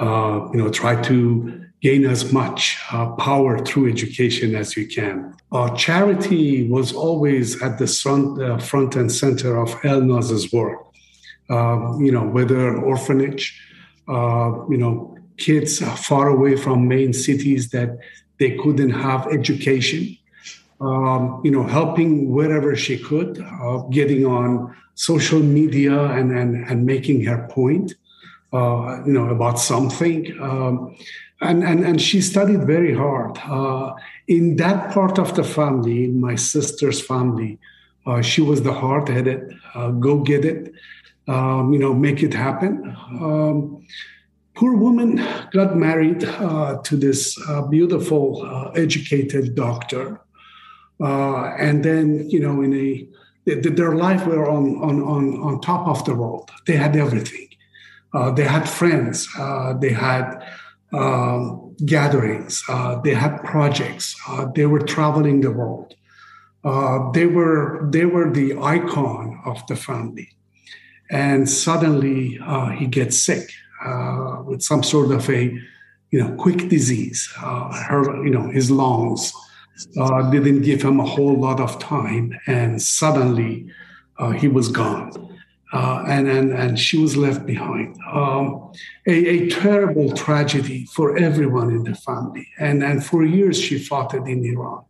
you 0.00 0.50
know, 0.54 0.70
try 0.70 1.00
to 1.02 1.62
gain 1.82 2.06
as 2.06 2.32
much 2.32 2.78
uh, 2.92 3.10
power 3.16 3.58
through 3.64 3.90
education 3.90 4.54
as 4.54 4.76
you 4.76 4.86
can. 4.86 5.34
Uh, 5.50 5.68
charity 5.76 6.68
was 6.68 6.92
always 6.92 7.60
at 7.60 7.78
the 7.78 7.86
front, 7.86 8.40
uh, 8.40 8.56
front 8.58 8.94
and 8.94 9.10
center 9.10 9.56
of 9.56 9.70
Elnaz's 9.82 10.52
work. 10.52 10.78
you 12.06 12.12
know, 12.14 12.26
whether 12.36 12.76
orphanage, 12.92 13.44
you 14.72 14.78
know, 14.82 15.18
kids 15.36 15.80
far 16.08 16.28
away 16.28 16.56
from 16.56 16.88
main 16.88 17.12
cities 17.12 17.70
that 17.70 17.98
they 18.38 18.56
couldn't 18.62 18.90
have 18.90 19.26
education. 19.38 20.16
Um, 20.80 21.40
you 21.44 21.52
know, 21.52 21.62
helping 21.62 22.32
wherever 22.32 22.74
she 22.74 22.98
could, 22.98 23.38
uh, 23.40 23.78
getting 23.98 24.26
on 24.26 24.74
social 24.96 25.38
media 25.38 25.96
and, 26.06 26.32
and, 26.32 26.68
and 26.68 26.84
making 26.84 27.22
her 27.24 27.46
point, 27.48 27.94
uh, 28.52 29.00
you 29.06 29.12
know, 29.12 29.28
about 29.28 29.60
something. 29.60 30.36
Um, 30.40 30.96
and, 31.42 31.64
and, 31.64 31.84
and 31.84 32.00
she 32.00 32.20
studied 32.20 32.64
very 32.64 32.94
hard. 32.94 33.38
Uh, 33.44 33.94
in 34.28 34.56
that 34.56 34.92
part 34.94 35.18
of 35.18 35.34
the 35.34 35.44
family, 35.44 36.04
in 36.04 36.20
my 36.20 36.36
sister's 36.36 37.00
family, 37.04 37.58
uh, 38.06 38.22
she 38.22 38.40
was 38.40 38.62
the 38.62 38.72
hard-headed, 38.72 39.52
uh, 39.74 39.90
go 39.90 40.18
get 40.18 40.44
it, 40.44 40.72
um, 41.28 41.72
you 41.72 41.78
know, 41.78 41.92
make 41.92 42.22
it 42.22 42.34
happen. 42.34 42.96
Um, 43.10 43.86
poor 44.54 44.76
woman 44.76 45.16
got 45.52 45.76
married 45.76 46.24
uh, 46.24 46.78
to 46.82 46.96
this 46.96 47.38
uh, 47.48 47.62
beautiful, 47.62 48.42
uh, 48.42 48.70
educated 48.70 49.54
doctor, 49.54 50.20
and 51.00 51.84
then 51.84 52.30
you 52.30 52.40
know, 52.40 52.62
in 52.62 52.74
a 52.74 53.08
their 53.44 53.96
life 53.96 54.24
were 54.24 54.48
on 54.48 54.76
on 54.76 55.02
on 55.02 55.40
on 55.42 55.60
top 55.60 55.88
of 55.88 56.04
the 56.04 56.14
world. 56.14 56.50
They 56.66 56.76
had 56.76 56.94
everything. 56.96 57.48
they 58.36 58.44
had 58.44 58.68
friends. 58.68 59.28
they 59.80 59.90
had 59.90 60.44
um, 60.92 61.74
gatherings. 61.84 62.62
Uh, 62.68 63.00
they 63.00 63.14
had 63.14 63.42
projects. 63.44 64.14
Uh, 64.28 64.46
they 64.54 64.66
were 64.66 64.80
traveling 64.80 65.40
the 65.40 65.50
world. 65.50 65.94
Uh, 66.64 67.10
they 67.12 67.26
were 67.26 67.88
they 67.90 68.04
were 68.04 68.30
the 68.30 68.56
icon 68.58 69.40
of 69.44 69.66
the 69.66 69.74
family, 69.74 70.28
and 71.10 71.48
suddenly 71.48 72.38
uh, 72.44 72.70
he 72.70 72.86
gets 72.86 73.18
sick 73.18 73.50
uh, 73.84 74.42
with 74.44 74.62
some 74.62 74.82
sort 74.82 75.10
of 75.10 75.28
a 75.28 75.58
you 76.10 76.20
know 76.20 76.32
quick 76.36 76.68
disease. 76.68 77.28
Uh, 77.42 77.72
her 77.72 78.24
you 78.24 78.30
know 78.30 78.48
his 78.48 78.70
lungs 78.70 79.32
didn't 80.30 80.62
give 80.62 80.82
him 80.82 81.00
a 81.00 81.04
whole 81.04 81.40
lot 81.40 81.58
of 81.58 81.78
time, 81.80 82.38
and 82.46 82.80
suddenly 82.80 83.66
he 84.36 84.46
was 84.46 84.68
gone 84.68 85.10
uh, 85.72 86.04
and, 86.06 86.28
and, 86.28 86.52
and 86.52 86.78
she 86.78 86.98
was 86.98 87.16
left 87.16 87.46
behind. 87.46 87.96
Um, 88.12 88.72
a, 89.06 89.12
a, 89.12 89.48
terrible 89.48 90.12
tragedy 90.12 90.84
for 90.86 91.16
everyone 91.16 91.70
in 91.70 91.82
the 91.84 91.94
family. 91.94 92.46
And, 92.58 92.84
and 92.84 93.04
for 93.04 93.24
years, 93.24 93.58
she 93.58 93.78
fought 93.78 94.12
it 94.12 94.26
in 94.26 94.44
Iran. 94.44 94.84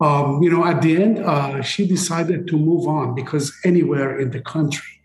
Um, 0.00 0.40
you 0.40 0.50
know, 0.50 0.64
at 0.64 0.82
the 0.82 1.02
end, 1.02 1.18
uh, 1.18 1.62
she 1.62 1.88
decided 1.88 2.46
to 2.46 2.56
move 2.56 2.86
on 2.86 3.16
because 3.16 3.52
anywhere 3.64 4.20
in 4.20 4.30
the 4.30 4.40
country 4.40 5.00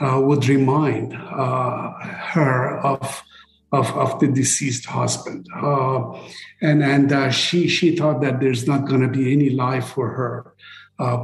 uh, 0.00 0.20
would 0.20 0.48
remind 0.48 1.14
uh, 1.14 1.92
her 2.00 2.80
of, 2.80 3.22
of, 3.70 3.96
of, 3.96 4.18
the 4.18 4.26
deceased 4.26 4.86
husband. 4.86 5.46
Uh, 5.54 6.18
and 6.60 6.82
and 6.82 7.12
uh, 7.12 7.30
she, 7.30 7.68
she 7.68 7.94
thought 7.94 8.20
that 8.22 8.40
there's 8.40 8.66
not 8.66 8.88
going 8.88 9.02
to 9.02 9.08
be 9.08 9.32
any 9.32 9.50
life 9.50 9.90
for 9.90 10.08
her 10.08 10.54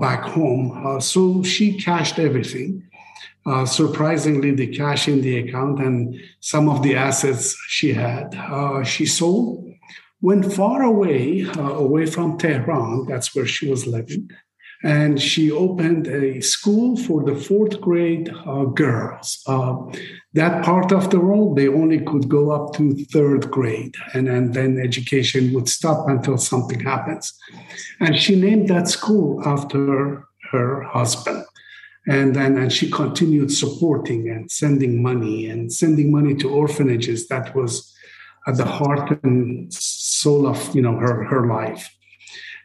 back 0.01 0.23
home. 0.23 1.01
so 1.01 1.41
she 1.45 1.79
cashed 1.79 2.19
everything 2.19 2.83
uh, 3.49 3.65
surprisingly, 3.65 4.51
the 4.51 4.67
cash 4.67 5.09
in 5.09 5.23
the 5.23 5.39
account 5.39 5.81
and 5.81 6.15
some 6.41 6.69
of 6.69 6.83
the 6.83 6.95
assets 6.95 7.57
she 7.67 7.95
had, 7.95 8.35
uh, 8.35 8.85
she 8.85 9.07
sold, 9.07 9.65
went 10.21 10.53
far 10.53 10.83
away, 10.83 11.47
uh, 11.57 11.73
away 11.87 12.05
from 12.05 12.37
Tehran. 12.37 13.07
That's 13.07 13.35
where 13.35 13.47
she 13.47 13.71
was 13.71 13.87
living. 13.87 14.29
And 14.85 15.21
she 15.21 15.51
opened 15.51 16.07
a 16.09 16.41
school 16.41 16.97
for 16.97 17.25
the 17.25 17.35
fourth 17.35 17.81
grade 17.81 18.31
uh, 18.47 18.65
girls. 18.65 19.43
Uh, 19.47 19.77
that 20.35 20.63
part 20.63 20.93
of 20.93 21.09
the 21.11 21.19
world, 21.19 21.57
they 21.57 21.69
only 21.69 22.01
could 22.05 22.29
go 22.29 22.51
up 22.51 22.75
to 22.75 22.95
third 23.07 23.51
grade, 23.51 23.95
and, 24.13 24.29
and 24.29 24.55
then 24.55 24.79
education 24.79 25.53
would 25.55 25.69
stop 25.69 26.07
until 26.09 26.37
something 26.37 26.81
happens. 26.81 27.33
And 27.99 28.17
she 28.17 28.39
named 28.39 28.69
that 28.69 28.89
school 28.89 29.43
after 29.45 30.29
her 30.53 30.83
husband 30.83 31.45
and 32.09 32.35
then 32.35 32.57
and 32.57 32.73
she 32.73 32.91
continued 32.91 33.53
supporting 33.53 34.31
and 34.31 34.51
sending 34.51 35.03
money 35.03 35.49
and 35.49 35.71
sending 35.71 36.11
money 36.11 36.35
to 36.35 36.49
orphanages 36.49 37.29
that 37.29 37.55
was 37.55 37.95
at 38.47 38.57
the 38.57 38.65
heart 38.65 39.23
and 39.23 39.73
soul 39.73 40.47
of 40.47 40.75
you 40.75 40.83
know 40.83 40.97
her 40.97 41.25
her 41.25 41.47
life. 41.47 41.95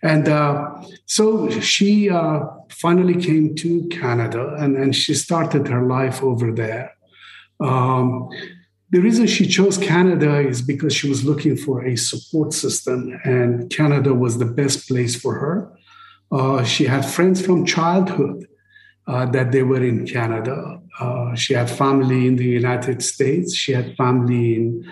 And 0.02 0.28
uh, 0.28 0.82
so 1.06 1.50
she 1.62 2.10
uh, 2.10 2.42
finally 2.70 3.16
came 3.22 3.56
to 3.56 3.88
canada 3.88 4.56
and, 4.60 4.76
and 4.76 4.96
she 4.96 5.14
started 5.14 5.68
her 5.70 5.86
life 5.88 6.22
over 6.22 6.52
there. 6.52 6.92
Um, 7.62 8.30
the 8.90 9.00
reason 9.00 9.28
she 9.28 9.48
chose 9.48 9.78
canada 9.78 10.40
is 10.40 10.62
because 10.62 10.94
she 10.94 11.10
was 11.10 11.24
looking 11.24 11.56
for 11.56 11.86
a 11.86 11.96
support 11.96 12.54
system 12.54 13.18
and 13.24 13.70
canada 13.70 14.14
was 14.14 14.38
the 14.38 14.46
best 14.46 14.88
place 14.88 15.16
for 15.20 15.36
her. 15.36 15.72
Uh, 16.32 16.64
she 16.64 16.86
had 16.86 17.06
friends 17.06 17.46
from 17.46 17.66
childhood 17.66 18.46
uh, 19.08 19.26
that 19.28 19.52
they 19.52 19.64
were 19.64 19.84
in 19.84 20.06
Canada. 20.08 20.80
Uh, 21.00 21.36
she 21.36 21.54
had 21.54 21.70
family 21.70 22.28
in 22.28 22.36
the 22.36 22.46
United 22.46 23.02
States. 23.02 23.56
She 23.56 23.74
had 23.74 23.96
family 23.96 24.56
in 24.56 24.90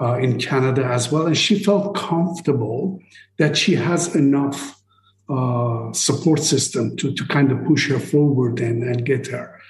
uh, 0.00 0.14
in 0.14 0.38
Canada 0.40 0.84
as 0.84 1.12
well, 1.12 1.26
and 1.26 1.38
she 1.38 1.56
felt 1.56 1.94
comfortable 1.94 3.00
that 3.38 3.56
she 3.56 3.76
has 3.76 4.14
enough 4.16 4.82
uh, 5.28 5.92
support 5.92 6.40
system 6.40 6.96
to 6.96 7.14
to 7.14 7.24
kind 7.28 7.52
of 7.52 7.64
push 7.64 7.88
her 7.88 8.00
forward 8.00 8.60
and, 8.60 8.82
and 8.82 9.06
get 9.06 9.28
her. 9.28 9.60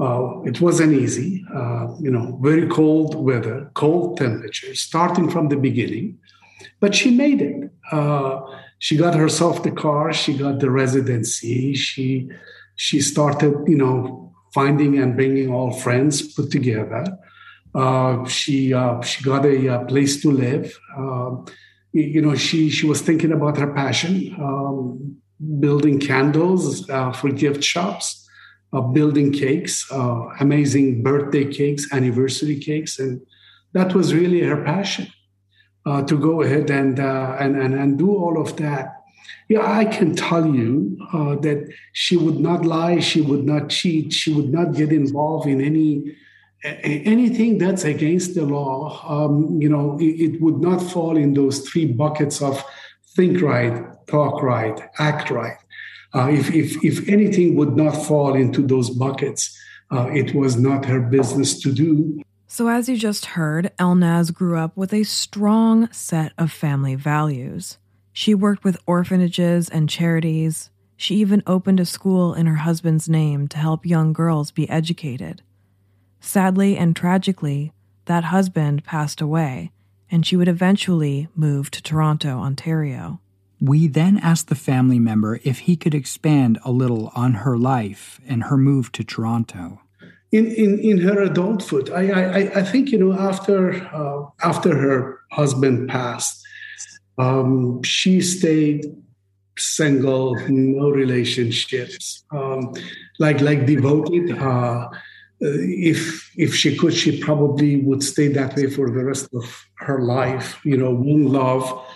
Uh, 0.00 0.40
it 0.42 0.60
wasn't 0.60 0.92
easy, 0.92 1.44
uh, 1.52 1.88
you 2.00 2.10
know, 2.10 2.38
very 2.40 2.68
cold 2.68 3.16
weather, 3.16 3.68
cold 3.74 4.16
temperatures, 4.16 4.80
starting 4.80 5.28
from 5.28 5.48
the 5.48 5.56
beginning, 5.56 6.16
but 6.78 6.94
she 6.94 7.10
made 7.10 7.42
it. 7.42 7.70
she 8.78 8.96
got 8.96 9.14
herself 9.14 9.64
the 9.64 9.72
car, 9.72 10.12
she 10.12 10.36
got 10.36 10.60
the 10.60 10.70
residency, 10.70 11.74
she 11.74 12.28
she 12.78 13.00
started, 13.00 13.54
you 13.66 13.76
know, 13.76 14.32
finding 14.54 14.98
and 14.98 15.16
bringing 15.16 15.52
all 15.52 15.72
friends 15.72 16.32
put 16.32 16.50
together. 16.50 17.04
Uh, 17.74 18.24
she 18.24 18.72
uh, 18.72 19.00
she 19.02 19.22
got 19.24 19.44
a, 19.44 19.66
a, 19.66 19.84
place 19.86 20.22
to 20.22 20.30
live. 20.30 20.78
Uh, 20.96 21.30
you 21.92 22.22
know, 22.22 22.36
she 22.36 22.70
she 22.70 22.86
was 22.86 23.00
thinking 23.02 23.32
about 23.32 23.58
her 23.58 23.74
passion, 23.74 24.34
um, 24.40 25.16
building 25.58 25.98
candles 25.98 26.88
uh, 26.88 27.12
for 27.12 27.30
gift 27.30 27.64
shops, 27.64 28.06
uh, 28.72 28.80
building 28.80 29.32
cakes, 29.32 29.90
uh, 29.90 30.20
amazing 30.38 31.02
birthday 31.02 31.44
cakes, 31.44 31.92
anniversary 31.92 32.58
cakes, 32.60 33.00
and 33.00 33.20
that 33.72 33.92
was 33.92 34.14
really 34.14 34.40
her 34.40 34.62
passion 34.64 35.08
to 36.06 36.18
go 36.18 36.42
ahead 36.42 36.70
and 36.70 36.98
and 37.00 37.56
and, 37.56 37.74
and 37.74 37.98
do 37.98 38.10
all 38.14 38.40
of 38.40 38.56
that 38.56 38.97
yeah, 39.48 39.70
I 39.70 39.84
can 39.84 40.14
tell 40.14 40.46
you 40.46 40.98
uh, 41.12 41.36
that 41.36 41.72
she 41.92 42.16
would 42.16 42.38
not 42.38 42.64
lie, 42.64 43.00
she 43.00 43.20
would 43.20 43.44
not 43.44 43.70
cheat, 43.70 44.12
she 44.12 44.32
would 44.32 44.52
not 44.52 44.74
get 44.74 44.92
involved 44.92 45.46
in 45.46 45.60
any 45.60 46.16
anything 46.64 47.58
that's 47.58 47.84
against 47.84 48.34
the 48.34 48.44
law. 48.44 49.04
Um, 49.08 49.60
you 49.60 49.68
know, 49.68 49.96
it, 50.00 50.34
it, 50.34 50.40
would 50.40 50.60
not 50.60 50.82
fall 50.82 51.16
in 51.16 51.34
those 51.34 51.60
three 51.68 51.86
buckets 51.86 52.42
of 52.42 52.62
think 53.14 53.40
right, 53.40 53.84
talk 54.08 54.42
right, 54.42 54.80
act 54.98 55.30
right. 55.30 55.56
Uh, 56.14 56.28
if, 56.30 56.52
if 56.52 56.82
if 56.84 57.08
anything 57.08 57.54
would 57.54 57.76
not 57.76 57.92
fall 57.92 58.34
into 58.34 58.66
those 58.66 58.90
buckets, 58.90 59.56
uh, 59.92 60.08
it 60.12 60.34
was 60.34 60.56
not 60.56 60.84
her 60.84 61.00
business 61.00 61.60
to 61.60 61.72
do. 61.72 62.22
So, 62.46 62.68
as 62.68 62.88
you 62.88 62.96
just 62.96 63.26
heard, 63.26 63.70
Elnaz 63.78 64.32
grew 64.32 64.56
up 64.56 64.74
with 64.74 64.94
a 64.94 65.04
strong 65.04 65.92
set 65.92 66.32
of 66.38 66.50
family 66.50 66.94
values. 66.94 67.76
She 68.18 68.34
worked 68.34 68.64
with 68.64 68.82
orphanages 68.84 69.68
and 69.68 69.88
charities. 69.88 70.70
She 70.96 71.14
even 71.18 71.40
opened 71.46 71.78
a 71.78 71.84
school 71.84 72.34
in 72.34 72.46
her 72.46 72.56
husband's 72.56 73.08
name 73.08 73.46
to 73.46 73.58
help 73.58 73.86
young 73.86 74.12
girls 74.12 74.50
be 74.50 74.68
educated. 74.68 75.42
Sadly 76.18 76.76
and 76.76 76.96
tragically, 76.96 77.72
that 78.06 78.24
husband 78.24 78.82
passed 78.82 79.20
away, 79.20 79.70
and 80.10 80.26
she 80.26 80.34
would 80.34 80.48
eventually 80.48 81.28
move 81.36 81.70
to 81.70 81.80
Toronto, 81.80 82.40
Ontario. 82.40 83.20
We 83.60 83.86
then 83.86 84.18
asked 84.18 84.48
the 84.48 84.56
family 84.56 84.98
member 84.98 85.38
if 85.44 85.60
he 85.60 85.76
could 85.76 85.94
expand 85.94 86.58
a 86.64 86.72
little 86.72 87.12
on 87.14 87.34
her 87.34 87.56
life 87.56 88.20
and 88.26 88.42
her 88.42 88.56
move 88.56 88.90
to 88.94 89.04
Toronto. 89.04 89.80
In, 90.32 90.48
in, 90.48 90.80
in 90.80 90.98
her 91.02 91.22
adulthood, 91.22 91.88
I, 91.90 92.10
I, 92.10 92.38
I 92.56 92.62
think, 92.64 92.90
you 92.90 92.98
know, 92.98 93.12
after, 93.12 93.74
uh, 93.94 94.26
after 94.42 94.76
her 94.76 95.20
husband 95.30 95.88
passed, 95.88 96.46
um, 97.18 97.82
she 97.82 98.20
stayed 98.20 98.86
single, 99.58 100.36
no 100.48 100.90
relationships, 100.90 102.24
um, 102.30 102.72
like 103.18 103.40
like 103.40 103.66
devoted. 103.66 104.38
Uh, 104.38 104.88
if 105.40 106.32
if 106.36 106.54
she 106.54 106.76
could, 106.76 106.94
she 106.94 107.20
probably 107.20 107.76
would 107.82 108.02
stay 108.02 108.28
that 108.28 108.56
way 108.56 108.68
for 108.70 108.90
the 108.90 109.04
rest 109.04 109.28
of 109.34 109.44
her 109.78 110.00
life. 110.02 110.64
You 110.64 110.76
know, 110.76 110.92
one 110.92 111.28
love. 111.28 111.86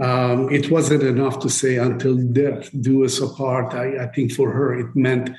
Um, 0.00 0.48
it 0.52 0.70
wasn't 0.70 1.02
enough 1.02 1.40
to 1.40 1.50
say 1.50 1.76
until 1.76 2.16
death 2.16 2.70
do 2.80 3.04
us 3.04 3.20
apart. 3.20 3.74
I, 3.74 4.04
I 4.04 4.06
think 4.06 4.30
for 4.30 4.52
her 4.52 4.78
it 4.78 4.94
meant, 4.94 5.30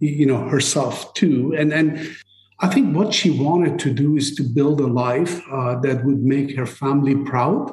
you 0.00 0.26
know, 0.26 0.48
herself 0.48 1.14
too. 1.14 1.54
And 1.56 1.72
and 1.72 2.16
I 2.60 2.66
think 2.66 2.96
what 2.96 3.14
she 3.14 3.30
wanted 3.30 3.78
to 3.80 3.94
do 3.94 4.16
is 4.16 4.34
to 4.34 4.42
build 4.42 4.80
a 4.80 4.88
life 4.88 5.40
uh, 5.52 5.78
that 5.80 6.04
would 6.04 6.24
make 6.24 6.56
her 6.56 6.66
family 6.66 7.14
proud 7.14 7.72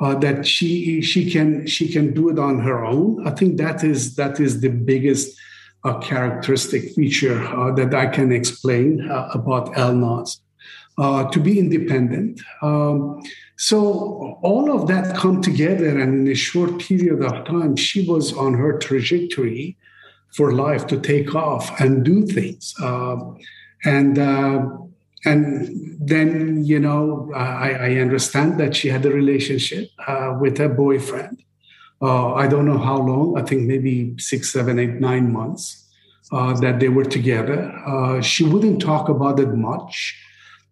uh, 0.00 0.14
that 0.16 0.46
she 0.46 1.00
she 1.02 1.30
can 1.30 1.66
she 1.66 1.88
can 1.88 2.14
do 2.14 2.28
it 2.28 2.38
on 2.38 2.60
her 2.60 2.84
own. 2.84 3.26
I 3.26 3.30
think 3.30 3.56
that 3.58 3.82
is 3.82 4.16
that 4.16 4.40
is 4.40 4.60
the 4.60 4.68
biggest 4.68 5.38
uh, 5.84 5.98
characteristic 5.98 6.92
feature 6.94 7.40
uh, 7.46 7.72
that 7.72 7.94
I 7.94 8.06
can 8.06 8.32
explain 8.32 9.08
uh, 9.10 9.30
about 9.32 9.74
Elnaz. 9.74 10.40
Uh, 10.98 11.30
to 11.30 11.38
be 11.38 11.60
independent. 11.60 12.40
Um, 12.60 13.22
so 13.56 14.36
all 14.42 14.72
of 14.72 14.88
that 14.88 15.16
come 15.16 15.40
together, 15.40 15.96
and 15.96 16.26
in 16.26 16.32
a 16.32 16.34
short 16.34 16.80
period 16.80 17.22
of 17.22 17.46
time, 17.46 17.76
she 17.76 18.04
was 18.04 18.32
on 18.32 18.54
her 18.54 18.78
trajectory 18.78 19.76
for 20.34 20.52
life 20.52 20.88
to 20.88 21.00
take 21.00 21.36
off 21.36 21.80
and 21.80 22.04
do 22.04 22.26
things. 22.26 22.74
Um, 22.82 23.38
and 23.84 24.18
uh, 24.18 24.66
and 25.24 25.98
then 26.00 26.64
you 26.64 26.78
know 26.78 27.30
I, 27.34 27.70
I, 27.72 27.90
understand 27.96 28.58
that 28.60 28.76
she 28.76 28.88
had 28.88 29.04
a 29.04 29.10
relationship 29.10 29.90
uh, 30.06 30.36
with 30.40 30.58
her 30.58 30.68
boyfriend. 30.68 31.42
Uh, 32.00 32.34
i 32.34 32.46
don't 32.46 32.64
know 32.64 32.78
how 32.78 32.96
long 32.96 33.36
i 33.36 33.42
think 33.42 33.62
maybe 33.62 34.14
six 34.18 34.52
seven 34.52 34.78
eight 34.78 35.00
nine 35.00 35.32
months 35.32 35.88
uh, 36.30 36.52
that 36.60 36.80
they 36.80 36.88
were 36.88 37.04
together. 37.04 37.72
Uh, 37.86 38.20
she 38.20 38.44
wouldn't 38.44 38.82
talk 38.82 39.08
about 39.08 39.40
it 39.40 39.54
much 39.54 40.16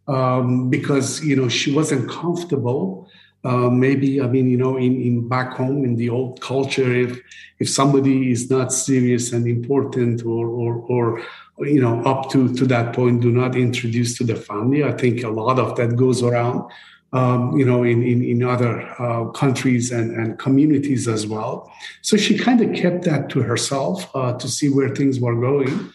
um, 0.08 0.68
because 0.68 1.24
you 1.24 1.34
know 1.36 1.48
she 1.48 1.72
wasn't 1.72 2.08
comfortable. 2.10 3.08
Uh, 3.44 3.70
maybe 3.70 4.20
i 4.20 4.26
mean 4.26 4.50
you 4.50 4.56
know 4.56 4.76
in, 4.76 5.00
in 5.00 5.28
back 5.28 5.52
home 5.52 5.84
in 5.84 5.94
the 5.94 6.10
old 6.10 6.40
culture 6.40 6.92
if 6.92 7.20
if 7.60 7.68
somebody 7.70 8.32
is 8.32 8.50
not 8.50 8.72
serious 8.72 9.32
and 9.32 9.46
important 9.46 10.24
or 10.26 10.48
or, 10.48 10.74
or 10.88 11.22
you 11.58 11.80
know 11.80 12.02
up 12.02 12.30
to 12.30 12.52
to 12.54 12.66
that 12.66 12.94
point 12.94 13.20
do 13.20 13.30
not 13.30 13.56
introduce 13.56 14.16
to 14.16 14.24
the 14.24 14.36
family 14.36 14.84
i 14.84 14.92
think 14.92 15.22
a 15.22 15.28
lot 15.28 15.58
of 15.58 15.76
that 15.76 15.96
goes 15.96 16.22
around 16.22 16.70
um, 17.12 17.56
you 17.56 17.64
know 17.64 17.82
in 17.82 18.02
in, 18.02 18.22
in 18.22 18.42
other 18.42 18.80
uh, 19.00 19.24
countries 19.30 19.90
and, 19.90 20.10
and 20.16 20.38
communities 20.38 21.08
as 21.08 21.26
well 21.26 21.72
so 22.02 22.16
she 22.16 22.36
kind 22.36 22.60
of 22.60 22.74
kept 22.74 23.04
that 23.04 23.30
to 23.30 23.40
herself 23.42 24.14
uh, 24.14 24.32
to 24.34 24.48
see 24.48 24.68
where 24.68 24.94
things 24.94 25.18
were 25.20 25.34
going 25.34 25.92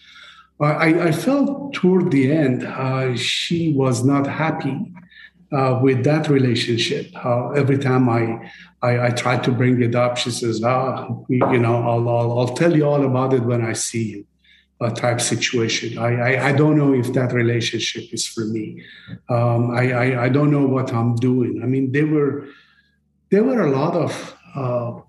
I, 0.60 1.08
I 1.08 1.12
felt 1.12 1.72
toward 1.72 2.12
the 2.12 2.30
end 2.30 2.64
uh, 2.64 3.16
she 3.16 3.72
was 3.72 4.04
not 4.04 4.26
happy 4.26 4.92
uh, 5.52 5.78
with 5.82 6.04
that 6.04 6.28
relationship. 6.28 7.10
Uh, 7.24 7.50
every 7.50 7.78
time 7.78 8.08
I, 8.08 8.50
I, 8.80 9.06
I 9.06 9.10
try 9.10 9.36
to 9.38 9.52
bring 9.52 9.82
it 9.82 9.94
up, 9.94 10.16
she 10.16 10.30
says, 10.30 10.62
"Ah, 10.64 11.08
you 11.28 11.58
know, 11.58 11.76
I'll, 11.82 12.08
I'll, 12.08 12.38
I'll 12.38 12.54
tell 12.54 12.74
you 12.76 12.86
all 12.86 13.04
about 13.04 13.34
it 13.34 13.42
when 13.42 13.64
I 13.64 13.74
see 13.74 14.10
you." 14.10 14.26
Uh, 14.82 14.90
type 14.90 15.20
situation. 15.20 15.98
I, 15.98 16.16
I, 16.16 16.48
I, 16.48 16.52
don't 16.52 16.76
know 16.76 16.92
if 16.92 17.12
that 17.12 17.32
relationship 17.32 18.12
is 18.12 18.26
for 18.26 18.44
me. 18.44 18.82
Um, 19.28 19.70
I, 19.70 19.92
I, 19.92 20.24
I, 20.24 20.28
don't 20.28 20.50
know 20.50 20.66
what 20.66 20.92
I'm 20.92 21.14
doing. 21.16 21.60
I 21.62 21.66
mean, 21.66 21.92
there 21.92 22.06
were 22.06 22.48
there 23.30 23.44
were 23.44 23.62
a 23.62 23.70
lot 23.70 23.94
of 23.94 24.36
uh, 24.56 25.00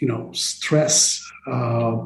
you 0.00 0.08
know 0.08 0.30
stress, 0.32 1.24
uh, 1.46 1.96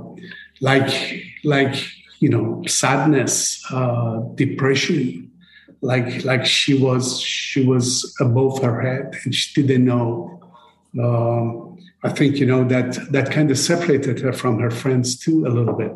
like 0.61 1.25
like 1.43 1.75
you 2.21 2.29
know 2.29 2.63
sadness, 2.67 3.63
uh, 3.73 4.21
depression. 4.35 5.31
Like 5.81 6.25
like 6.25 6.47
she 6.47 6.75
was 6.75 7.21
she 7.21 7.67
was 7.67 8.15
above 8.21 8.63
her 8.63 8.81
head 8.81 9.17
and 9.25 9.35
she 9.35 9.63
didn't 9.63 9.85
know. 9.85 10.41
Um, 11.03 11.79
I 12.05 12.11
think 12.11 12.37
you 12.37 12.47
know 12.47 12.63
that 12.65 13.11
that 13.11 13.33
kind 13.33 13.51
of 13.51 13.59
separated 13.59 14.21
her 14.21 14.33
from 14.33 14.61
her 14.61 14.71
friends 14.71 15.19
too 15.19 15.45
a 15.47 15.51
little 15.51 15.75
bit 15.75 15.93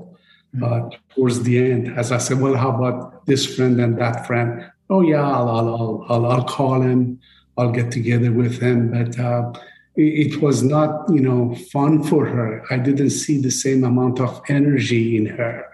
uh, 0.62 0.88
towards 1.14 1.42
the 1.42 1.58
end, 1.58 1.98
as 1.98 2.12
I 2.12 2.18
said, 2.18 2.40
well, 2.40 2.54
how 2.54 2.70
about 2.70 3.26
this 3.26 3.46
friend 3.54 3.80
and 3.80 3.98
that 3.98 4.26
friend? 4.26 4.70
Oh 4.88 5.00
yeah, 5.00 5.22
I'll 5.22 5.48
I'll 5.48 6.06
I'll, 6.08 6.26
I'll 6.26 6.44
call 6.44 6.80
him. 6.80 7.20
I'll 7.58 7.72
get 7.72 7.90
together 7.90 8.32
with 8.32 8.60
him. 8.60 8.90
But 8.90 9.18
uh, 9.18 9.52
it, 9.96 10.34
it, 10.34 10.42
was 10.42 10.62
not, 10.62 11.08
you 11.08 11.20
know, 11.20 11.54
fun 11.72 12.02
for 12.02 12.26
her. 12.26 12.62
I 12.70 12.76
didn't 12.76 13.10
see 13.10 13.40
the 13.40 13.50
same 13.50 13.82
amount 13.82 14.20
of 14.20 14.42
energy 14.48 15.16
in 15.16 15.26
her. 15.26 15.64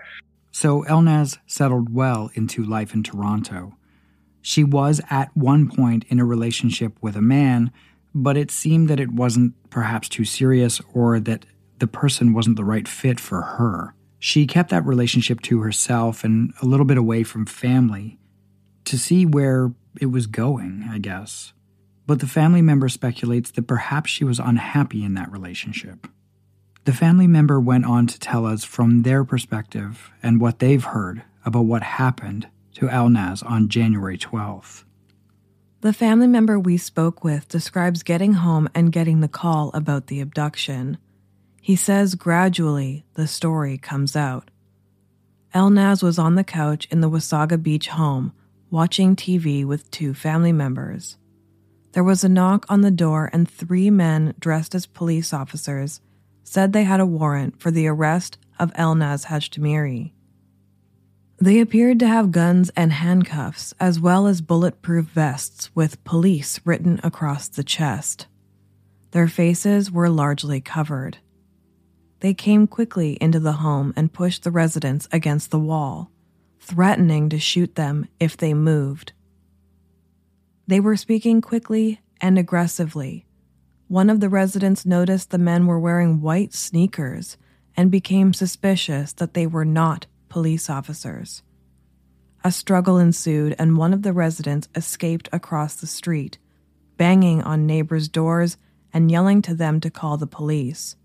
So 0.52 0.84
Elnaz 0.84 1.38
settled 1.46 1.92
well 1.92 2.30
into 2.34 2.62
life 2.62 2.94
in 2.94 3.02
Toronto. 3.02 3.76
She 4.42 4.64
was 4.64 5.00
at 5.10 5.36
one 5.36 5.68
point 5.68 6.04
in 6.08 6.20
a 6.20 6.24
relationship 6.24 6.96
with 7.00 7.16
a 7.16 7.22
man, 7.22 7.72
but 8.14 8.36
it 8.36 8.50
seemed 8.50 8.88
that 8.88 9.00
it 9.00 9.12
wasn't 9.12 9.54
perhaps 9.70 10.08
too 10.08 10.24
serious 10.24 10.80
or 10.92 11.18
that 11.20 11.46
the 11.78 11.86
person 11.86 12.32
wasn't 12.32 12.56
the 12.56 12.64
right 12.64 12.86
fit 12.86 13.18
for 13.18 13.42
her. 13.42 13.94
She 14.24 14.46
kept 14.46 14.70
that 14.70 14.86
relationship 14.86 15.40
to 15.42 15.62
herself 15.62 16.22
and 16.22 16.54
a 16.62 16.64
little 16.64 16.86
bit 16.86 16.96
away 16.96 17.24
from 17.24 17.44
family 17.44 18.20
to 18.84 18.96
see 18.96 19.26
where 19.26 19.74
it 20.00 20.12
was 20.12 20.28
going, 20.28 20.88
I 20.88 20.98
guess. 20.98 21.52
But 22.06 22.20
the 22.20 22.28
family 22.28 22.62
member 22.62 22.88
speculates 22.88 23.50
that 23.50 23.66
perhaps 23.66 24.12
she 24.12 24.22
was 24.22 24.38
unhappy 24.38 25.02
in 25.02 25.14
that 25.14 25.32
relationship. 25.32 26.06
The 26.84 26.92
family 26.92 27.26
member 27.26 27.58
went 27.58 27.84
on 27.84 28.06
to 28.06 28.18
tell 28.20 28.46
us 28.46 28.62
from 28.62 29.02
their 29.02 29.24
perspective 29.24 30.12
and 30.22 30.40
what 30.40 30.60
they've 30.60 30.84
heard 30.84 31.24
about 31.44 31.62
what 31.62 31.82
happened 31.82 32.46
to 32.74 32.86
Elnaz 32.86 33.44
on 33.44 33.68
January 33.68 34.18
12th. 34.18 34.84
The 35.80 35.92
family 35.92 36.28
member 36.28 36.60
we 36.60 36.76
spoke 36.76 37.24
with 37.24 37.48
describes 37.48 38.04
getting 38.04 38.34
home 38.34 38.68
and 38.72 38.92
getting 38.92 39.18
the 39.18 39.26
call 39.26 39.72
about 39.74 40.06
the 40.06 40.20
abduction. 40.20 40.98
He 41.64 41.76
says 41.76 42.16
gradually 42.16 43.04
the 43.14 43.28
story 43.28 43.78
comes 43.78 44.16
out. 44.16 44.50
Elnaz 45.54 46.02
was 46.02 46.18
on 46.18 46.34
the 46.34 46.42
couch 46.42 46.88
in 46.90 47.00
the 47.00 47.08
Wasaga 47.08 47.62
Beach 47.62 47.86
home, 47.86 48.32
watching 48.68 49.14
TV 49.14 49.64
with 49.64 49.88
two 49.92 50.12
family 50.12 50.50
members. 50.50 51.16
There 51.92 52.02
was 52.02 52.24
a 52.24 52.28
knock 52.28 52.66
on 52.68 52.80
the 52.80 52.90
door, 52.90 53.30
and 53.32 53.48
three 53.48 53.90
men 53.90 54.34
dressed 54.40 54.74
as 54.74 54.86
police 54.86 55.32
officers 55.32 56.00
said 56.42 56.72
they 56.72 56.82
had 56.82 56.98
a 56.98 57.06
warrant 57.06 57.60
for 57.60 57.70
the 57.70 57.86
arrest 57.86 58.38
of 58.58 58.72
Elnaz 58.72 59.26
Hajtamiri. 59.26 60.10
They 61.40 61.60
appeared 61.60 62.00
to 62.00 62.08
have 62.08 62.32
guns 62.32 62.72
and 62.74 62.92
handcuffs, 62.92 63.72
as 63.78 64.00
well 64.00 64.26
as 64.26 64.40
bulletproof 64.40 65.06
vests 65.06 65.70
with 65.76 66.02
police 66.02 66.58
written 66.64 66.98
across 67.04 67.46
the 67.46 67.62
chest. 67.62 68.26
Their 69.12 69.28
faces 69.28 69.92
were 69.92 70.10
largely 70.10 70.60
covered. 70.60 71.18
They 72.22 72.34
came 72.34 72.68
quickly 72.68 73.18
into 73.20 73.40
the 73.40 73.54
home 73.54 73.92
and 73.96 74.12
pushed 74.12 74.44
the 74.44 74.52
residents 74.52 75.08
against 75.10 75.50
the 75.50 75.58
wall, 75.58 76.12
threatening 76.60 77.28
to 77.30 77.38
shoot 77.40 77.74
them 77.74 78.06
if 78.20 78.36
they 78.36 78.54
moved. 78.54 79.12
They 80.68 80.78
were 80.78 80.96
speaking 80.96 81.40
quickly 81.40 82.00
and 82.20 82.38
aggressively. 82.38 83.26
one 83.88 84.08
of 84.08 84.20
the 84.20 84.28
residents 84.30 84.86
noticed 84.86 85.30
the 85.30 85.36
men 85.36 85.66
were 85.66 85.78
wearing 85.78 86.22
white 86.22 86.54
sneakers 86.54 87.36
and 87.76 87.90
became 87.90 88.32
suspicious 88.32 89.12
that 89.12 89.34
they 89.34 89.46
were 89.46 89.64
not 89.66 90.06
police 90.30 90.70
officers. 90.70 91.42
A 92.44 92.50
struggle 92.50 92.98
ensued, 92.98 93.54
and 93.58 93.76
one 93.76 93.92
of 93.92 94.02
the 94.02 94.14
residents 94.14 94.68
escaped 94.74 95.28
across 95.30 95.74
the 95.74 95.86
street, 95.86 96.38
banging 96.96 97.42
on 97.42 97.66
neighbors' 97.66 98.08
doors 98.08 98.56
and 98.94 99.10
yelling 99.10 99.42
to 99.42 99.54
them 99.54 99.80
to 99.80 99.90
call 99.90 100.16
the 100.16 100.26
police. 100.26 100.96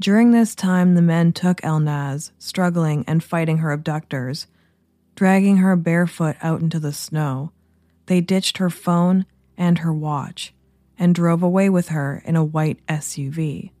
During 0.00 0.30
this 0.30 0.54
time, 0.54 0.94
the 0.94 1.02
men 1.02 1.34
took 1.34 1.62
El 1.62 1.78
Elnaz, 1.78 2.30
struggling 2.38 3.04
and 3.06 3.22
fighting 3.22 3.58
her 3.58 3.70
abductors, 3.70 4.46
dragging 5.14 5.58
her 5.58 5.76
barefoot 5.76 6.36
out 6.40 6.62
into 6.62 6.80
the 6.80 6.94
snow. 6.94 7.52
They 8.06 8.22
ditched 8.22 8.56
her 8.56 8.70
phone 8.70 9.26
and 9.58 9.80
her 9.80 9.92
watch 9.92 10.54
and 10.98 11.14
drove 11.14 11.42
away 11.42 11.68
with 11.68 11.88
her 11.88 12.22
in 12.24 12.34
a 12.34 12.42
white 12.42 12.78
SUV. 12.86 13.72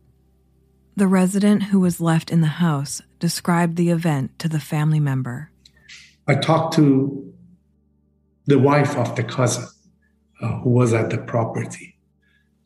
The 0.94 1.06
resident 1.06 1.64
who 1.64 1.80
was 1.80 2.02
left 2.02 2.30
in 2.30 2.42
the 2.42 2.48
house 2.48 3.00
described 3.18 3.76
the 3.76 3.88
event 3.88 4.38
to 4.40 4.48
the 4.48 4.60
family 4.60 5.00
member. 5.00 5.50
I 6.28 6.34
talked 6.34 6.74
to 6.74 7.32
the 8.44 8.58
wife 8.58 8.94
of 8.98 9.16
the 9.16 9.24
cousin 9.24 9.68
uh, 10.42 10.58
who 10.58 10.68
was 10.68 10.92
at 10.92 11.08
the 11.08 11.16
property. 11.16 11.89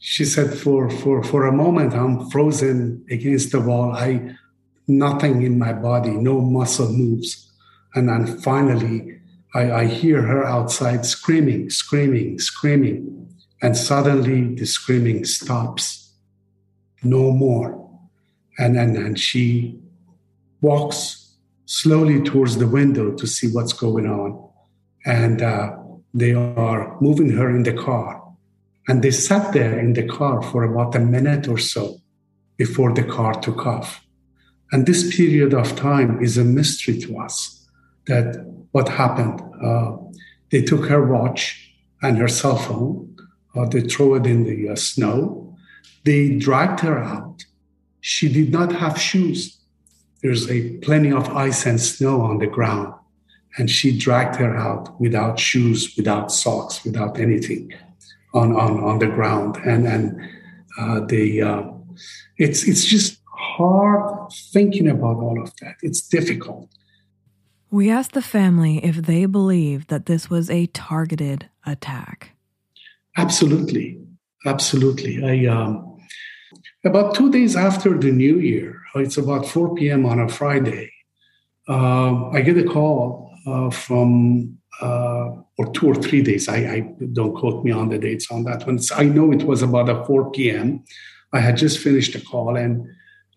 She 0.07 0.27
said, 0.27 0.53
for, 0.53 0.91
for, 0.91 1.25
for 1.25 1.47
a 1.47 1.53
moment, 1.53 1.95
I'm 1.95 2.29
frozen 2.29 3.07
against 3.11 3.53
the 3.53 3.61
wall. 3.61 3.93
I, 3.93 4.37
nothing 4.87 5.41
in 5.41 5.59
my 5.59 5.73
body, 5.73 6.11
no 6.11 6.43
muscle 6.43 6.93
moves. 6.93 7.51
And 7.95 8.11
then 8.11 8.27
finally, 8.43 9.19
I, 9.55 9.73
I 9.73 9.85
hear 9.87 10.21
her 10.21 10.45
outside 10.45 11.07
screaming, 11.07 11.71
screaming, 11.71 12.39
screaming. 12.39 13.35
And 13.63 13.75
suddenly 13.79 14.55
the 14.55 14.67
screaming 14.67 15.25
stops. 15.25 16.13
No 17.03 17.31
more. 17.31 17.89
And, 18.59 18.77
and, 18.77 18.99
and 18.99 19.19
she 19.19 19.81
walks 20.61 21.33
slowly 21.65 22.21
towards 22.21 22.59
the 22.59 22.69
window 22.69 23.13
to 23.13 23.27
see 23.27 23.51
what's 23.51 23.73
going 23.73 24.07
on. 24.07 24.51
And 25.07 25.41
uh, 25.41 25.77
they 26.13 26.35
are 26.35 27.01
moving 27.01 27.31
her 27.31 27.49
in 27.49 27.63
the 27.63 27.73
car. 27.73 28.21
And 28.89 29.03
they 29.03 29.11
sat 29.11 29.53
there 29.53 29.79
in 29.79 29.95
the 29.95 30.07
car 30.07 30.43
for 30.43 30.65
about 30.65 30.95
a 30.95 31.01
minute 31.01 31.49
or 31.49 31.59
so 31.59 31.99
before 32.57 32.93
the 32.93 33.03
car 33.03 33.35
took 33.35 33.67
off. 33.67 34.05
And 34.73 34.87
this 34.87 35.15
period 35.15 35.55
of 35.55 35.77
time 35.77 36.23
is 36.23 36.37
a 36.37 36.45
mystery 36.45 36.99
to 37.01 37.19
us 37.19 37.67
that 38.07 38.45
what 38.73 38.89
happened. 38.89 39.41
Uh, 39.63 39.97
they 40.51 40.63
took 40.63 40.87
her 40.87 41.07
watch 41.07 41.73
and 42.03 42.19
her 42.19 42.29
cell 42.29 42.57
phone, 42.57 43.17
uh, 43.57 43.67
they 43.67 43.81
threw 43.81 44.17
it 44.17 44.27
in 44.27 44.45
the 44.45 44.69
uh, 44.69 44.77
snow, 44.77 45.57
they 46.05 46.37
dragged 46.37 46.81
her 46.81 46.99
out. 46.99 47.45
She 48.01 48.31
did 48.31 48.53
not 48.53 48.73
have 48.73 49.01
shoes. 49.01 49.59
There's 50.23 50.51
a 50.51 50.77
plenty 50.79 51.13
of 51.13 51.29
ice 51.31 51.65
and 51.65 51.81
snow 51.81 52.21
on 52.21 52.39
the 52.39 52.47
ground 52.47 52.95
and 53.57 53.71
she 53.71 53.97
dragged 53.97 54.37
her 54.37 54.57
out 54.57 55.01
without 55.01 55.39
shoes, 55.39 55.95
without 55.97 56.33
socks, 56.33 56.85
without 56.85 57.19
anything 57.21 57.73
on, 58.35 58.55
on, 58.55 58.83
on 58.83 58.99
the 58.99 59.07
ground. 59.07 59.57
And, 59.65 59.87
and 59.87 60.21
uh, 60.79 61.01
they, 61.07 61.41
uh, 61.41 61.63
it's, 62.37 62.67
it's 62.69 62.85
just 62.85 63.21
hard 63.29 64.31
thinking 64.53 64.89
about 64.89 65.17
all 65.17 65.41
of 65.41 65.55
that. 65.61 65.77
It's 65.83 66.07
difficult. 66.07 66.69
We 67.71 67.91
asked 67.91 68.13
the 68.13 68.23
family 68.23 68.85
if 68.85 68.97
they 68.97 69.27
believe 69.27 69.89
that 69.89 70.07
this 70.07 70.31
was 70.31 70.51
a 70.51 70.67
targeted 70.67 71.49
attack. 71.67 72.31
Absolutely. 73.17 74.01
Absolutely. 74.47 75.25
I, 75.25 75.51
um, 75.51 75.99
about 76.85 77.15
two 77.15 77.31
days 77.33 77.57
after 77.57 77.97
the 77.99 78.13
new 78.13 78.39
year, 78.39 78.83
it's 78.95 79.17
about 79.17 79.47
4 79.47 79.75
p.m. 79.75 80.05
on 80.07 80.21
a 80.21 80.29
Friday, 80.29 80.93
uh, 81.69 82.29
I 82.29 82.43
get 82.43 82.59
a 82.59 82.65
call 82.65 83.33
uh, 83.47 83.71
from 83.71 84.59
uh, 84.81 85.31
or 85.59 85.73
two 85.73 85.87
or 85.87 85.95
three 85.95 86.23
days. 86.23 86.49
I, 86.49 86.57
I, 86.57 86.81
don't 87.13 87.37
quote 87.37 87.65
me 87.65 87.71
on 87.71 87.89
the 87.89 87.99
dates 87.99 88.31
on 88.31 88.45
that 88.45 88.67
one. 88.67 88.79
I 88.97 89.05
know 89.05 89.33
it 89.33 89.45
was 89.45 89.63
about 89.63 89.89
a 89.89 90.05
4 90.05 90.33
p.m. 90.33 90.85
I 91.33 91.41
had 91.41 91.57
just 91.57 91.79
finished 91.79 92.15
a 92.15 92.21
call, 92.21 92.57
and 92.57 92.87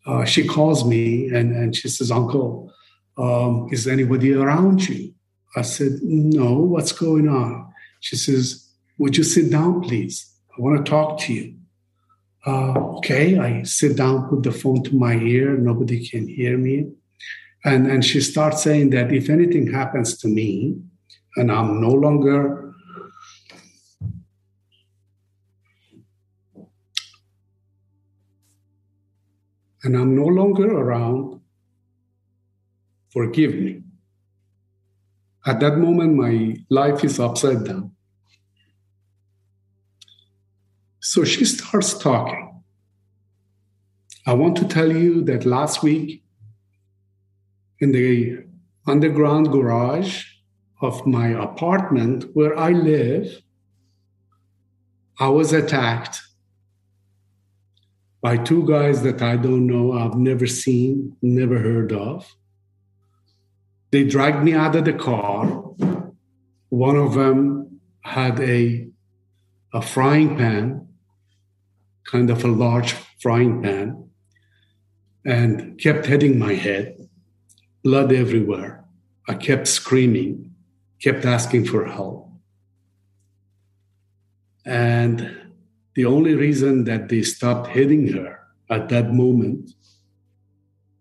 uh, 0.06 0.26
she 0.26 0.47
calls 0.47 0.86
me 0.86 1.28
and, 1.30 1.56
and 1.56 1.76
she 1.76 1.89
says, 1.89 2.12
"Uncle, 2.12 2.71
um, 3.17 3.67
is 3.71 3.88
anybody 3.88 4.34
around 4.34 4.88
you?" 4.88 5.13
I 5.56 5.62
said, 5.62 6.00
"No. 6.04 6.54
What's 6.54 6.91
going 6.91 7.28
on?" 7.28 7.71
She 8.00 8.15
says, 8.15 8.69
"Would 8.97 9.17
you 9.17 9.23
sit 9.23 9.52
down, 9.52 9.82
please? 9.82 10.32
I 10.58 10.62
want 10.62 10.84
to 10.84 10.89
talk 10.89 11.19
to 11.21 11.34
you." 11.34 11.58
Uh, 12.45 12.80
okay, 12.97 13.38
I 13.38 13.63
sit 13.63 13.97
down, 13.97 14.30
put 14.30 14.43
the 14.43 14.52
phone 14.52 14.82
to 14.84 14.95
my 14.95 15.15
ear. 15.15 15.58
Nobody 15.58 16.08
can 16.08 16.28
hear 16.28 16.58
me. 16.58 16.88
And, 17.65 17.88
and 17.88 18.06
she 18.06 18.21
starts 18.21 18.63
saying 18.63 18.91
that 18.91 19.12
if 19.12 19.30
anything 19.30 19.71
happens 19.73 20.17
to 20.19 20.30
me 20.30 20.78
and 21.38 21.52
I'm 21.52 21.80
no 21.80 21.89
longer 21.89 22.73
and 29.84 29.95
I'm 29.95 30.15
no 30.15 30.26
longer 30.26 30.69
around, 30.69 31.39
forgive 33.13 33.54
me. 33.54 33.84
At 35.45 35.60
that 35.60 35.78
moment, 35.78 36.15
my 36.15 36.58
life 36.69 37.04
is 37.06 37.19
upside 37.19 37.63
down. 37.63 37.91
So 41.00 41.23
she 41.23 41.45
starts 41.45 41.97
talking. 41.97 42.63
I 44.26 44.34
want 44.34 44.58
to 44.58 44.67
tell 44.67 44.91
you 44.91 45.23
that 45.26 45.45
last 45.45 45.84
week 45.84 46.23
in 47.80 47.91
the 47.91 48.43
underground 48.88 49.52
garage 49.52 50.37
of 50.82 51.06
my 51.06 51.28
apartment 51.30 52.26
where 52.34 52.58
I 52.58 52.72
live, 52.72 53.42
I 55.20 55.30
was 55.30 55.54
attacked 55.54 56.22
by 58.22 58.38
two 58.38 58.68
guys 58.68 59.04
that 59.04 59.22
I 59.22 59.38
don't 59.38 59.68
know, 59.68 59.94
I've 59.94 60.16
never 60.16 60.48
seen, 60.48 61.16
never 61.22 61.60
heard 61.60 61.92
of. 61.92 62.36
They 63.92 64.04
dragged 64.04 64.44
me 64.44 64.54
out 64.54 64.76
of 64.76 64.86
the 64.86 64.94
car. 64.94 65.46
One 66.70 66.98
of 66.98 67.13
them 67.13 67.80
had 68.02 68.40
a, 68.40 68.88
a 69.74 69.82
frying 69.82 70.36
pan, 70.36 70.88
kind 72.06 72.30
of 72.30 72.44
a 72.44 72.48
large 72.48 72.94
frying 73.22 73.62
pan, 73.62 74.10
and 75.26 75.80
kept 75.80 76.06
hitting 76.06 76.38
my 76.38 76.54
head 76.54 76.98
blood 77.84 78.12
everywhere. 78.12 78.84
I 79.30 79.34
kept 79.36 79.68
screaming, 79.68 80.47
kept 81.02 81.26
asking 81.26 81.66
for 81.66 81.86
help. 81.86 82.30
And 84.66 85.54
the 85.96 86.06
only 86.06 86.36
reason 86.36 86.84
that 86.84 87.10
they 87.10 87.22
stopped 87.22 87.68
hitting 87.68 88.12
her 88.14 88.40
at 88.70 88.90
that 88.90 89.14
moment, 89.14 89.72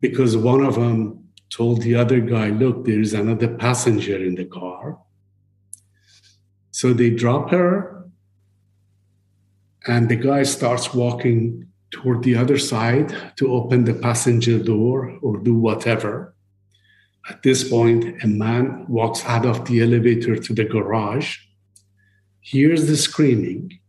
because 0.00 0.36
one 0.36 0.64
of 0.64 0.76
them 0.76 1.24
told 1.50 1.82
the 1.82 1.94
other 1.94 2.20
guy, 2.20 2.48
Look, 2.50 2.84
there 2.84 3.00
is 3.00 3.12
another 3.12 3.48
passenger 3.48 4.16
in 4.16 4.36
the 4.36 4.44
car. 4.44 4.98
So 6.70 6.92
they 6.92 7.10
drop 7.10 7.50
her, 7.50 8.06
and 9.86 10.08
the 10.08 10.16
guy 10.16 10.42
starts 10.42 10.92
walking 10.92 11.66
toward 11.90 12.22
the 12.22 12.36
other 12.36 12.58
side 12.58 13.14
to 13.36 13.52
open 13.52 13.84
the 13.84 13.94
passenger 13.94 14.58
door 14.62 15.18
or 15.22 15.38
do 15.38 15.54
whatever. 15.54 16.35
At 17.28 17.42
this 17.42 17.68
point, 17.68 18.22
a 18.22 18.26
man 18.26 18.86
walks 18.88 19.24
out 19.24 19.46
of 19.46 19.64
the 19.66 19.82
elevator 19.82 20.36
to 20.36 20.54
the 20.54 20.64
garage, 20.64 21.38
hears 22.40 22.86
the 22.86 22.96
screaming, 22.96 23.80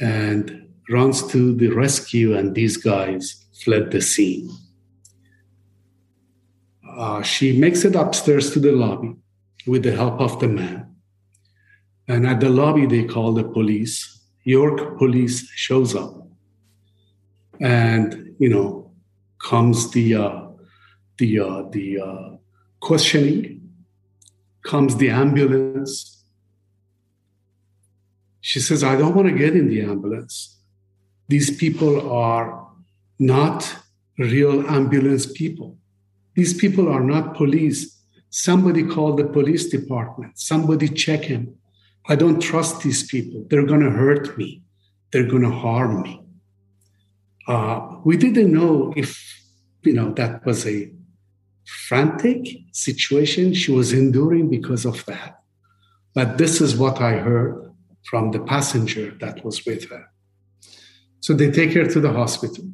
and 0.00 0.68
runs 0.90 1.26
to 1.28 1.54
the 1.54 1.68
rescue, 1.68 2.36
and 2.36 2.54
these 2.54 2.76
guys 2.76 3.46
fled 3.62 3.90
the 3.90 4.00
scene. 4.00 4.50
Uh, 6.96 7.22
she 7.22 7.56
makes 7.56 7.84
it 7.84 7.94
upstairs 7.94 8.50
to 8.52 8.58
the 8.58 8.72
lobby 8.72 9.14
with 9.66 9.84
the 9.84 9.94
help 9.94 10.20
of 10.20 10.40
the 10.40 10.48
man. 10.48 10.96
And 12.08 12.26
at 12.26 12.40
the 12.40 12.48
lobby, 12.48 12.86
they 12.86 13.04
call 13.04 13.32
the 13.34 13.44
police. 13.44 14.22
York 14.44 14.98
police 14.98 15.48
shows 15.50 15.94
up. 15.94 16.26
And, 17.60 18.34
you 18.38 18.48
know, 18.48 18.90
comes 19.40 19.90
the 19.90 20.14
uh, 20.14 20.47
the 21.18 21.40
uh, 21.40 21.62
the 21.70 22.00
uh, 22.00 22.36
questioning 22.80 23.60
comes 24.62 24.96
the 24.96 25.10
ambulance. 25.10 26.24
She 28.40 28.60
says 28.60 28.82
i 28.82 28.96
don't 28.96 29.14
want 29.14 29.28
to 29.28 29.34
get 29.34 29.54
in 29.54 29.68
the 29.68 29.82
ambulance. 29.82 30.56
These 31.28 31.56
people 31.56 32.10
are 32.10 32.66
not 33.18 33.76
real 34.16 34.66
ambulance 34.68 35.26
people. 35.26 35.76
These 36.34 36.54
people 36.54 36.88
are 36.88 37.02
not 37.02 37.34
police. 37.34 38.00
Somebody 38.30 38.82
call 38.84 39.14
the 39.14 39.24
police 39.24 39.68
department. 39.68 40.38
Somebody 40.38 40.88
check 40.88 41.24
him. 41.24 41.54
I 42.08 42.14
don't 42.16 42.40
trust 42.40 42.82
these 42.82 43.02
people. 43.06 43.44
They're 43.48 43.66
going 43.66 43.80
to 43.80 43.90
hurt 43.90 44.38
me. 44.38 44.62
They're 45.10 45.26
going 45.28 45.42
to 45.42 45.50
harm 45.50 46.02
me. 46.02 46.22
Uh, 47.46 47.96
we 48.04 48.16
didn't 48.16 48.52
know 48.52 48.92
if, 48.96 49.42
you 49.82 49.94
know, 49.94 50.12
that 50.12 50.44
was 50.44 50.66
a 50.66 50.90
frantic 51.68 52.48
situation 52.72 53.52
she 53.52 53.70
was 53.70 53.92
enduring 53.92 54.48
because 54.48 54.86
of 54.86 55.04
that. 55.04 55.40
But 56.14 56.38
this 56.38 56.60
is 56.60 56.76
what 56.76 57.00
I 57.00 57.18
heard 57.18 57.70
from 58.04 58.30
the 58.30 58.40
passenger 58.40 59.14
that 59.20 59.44
was 59.44 59.64
with 59.66 59.88
her. 59.90 60.06
So 61.20 61.34
they 61.34 61.50
take 61.50 61.74
her 61.74 61.84
to 61.84 62.00
the 62.00 62.12
hospital. 62.12 62.64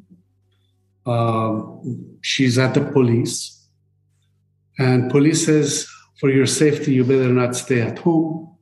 Um, 1.05 2.17
she's 2.21 2.57
at 2.57 2.73
the 2.73 2.85
police. 2.85 3.67
And 4.79 5.11
police 5.11 5.45
says, 5.45 5.87
for 6.19 6.29
your 6.29 6.45
safety, 6.45 6.93
you 6.93 7.03
better 7.03 7.27
not 7.27 7.55
stay 7.55 7.81
at 7.81 7.99
home. 7.99 8.55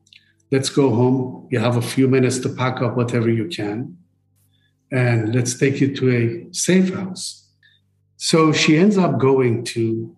Let's 0.51 0.69
go 0.69 0.89
home. 0.93 1.47
You 1.51 1.59
have 1.59 1.77
a 1.77 1.81
few 1.81 2.07
minutes 2.07 2.39
to 2.39 2.49
pack 2.49 2.81
up 2.81 2.97
whatever 2.97 3.29
you 3.29 3.47
can. 3.47 3.97
And 4.91 5.33
let's 5.35 5.55
take 5.57 5.79
you 5.79 5.95
to 5.95 6.11
a 6.11 6.53
safe 6.53 6.93
house. 6.93 7.47
So 8.17 8.51
she 8.51 8.77
ends 8.77 8.97
up 8.97 9.19
going 9.19 9.63
to 9.65 10.15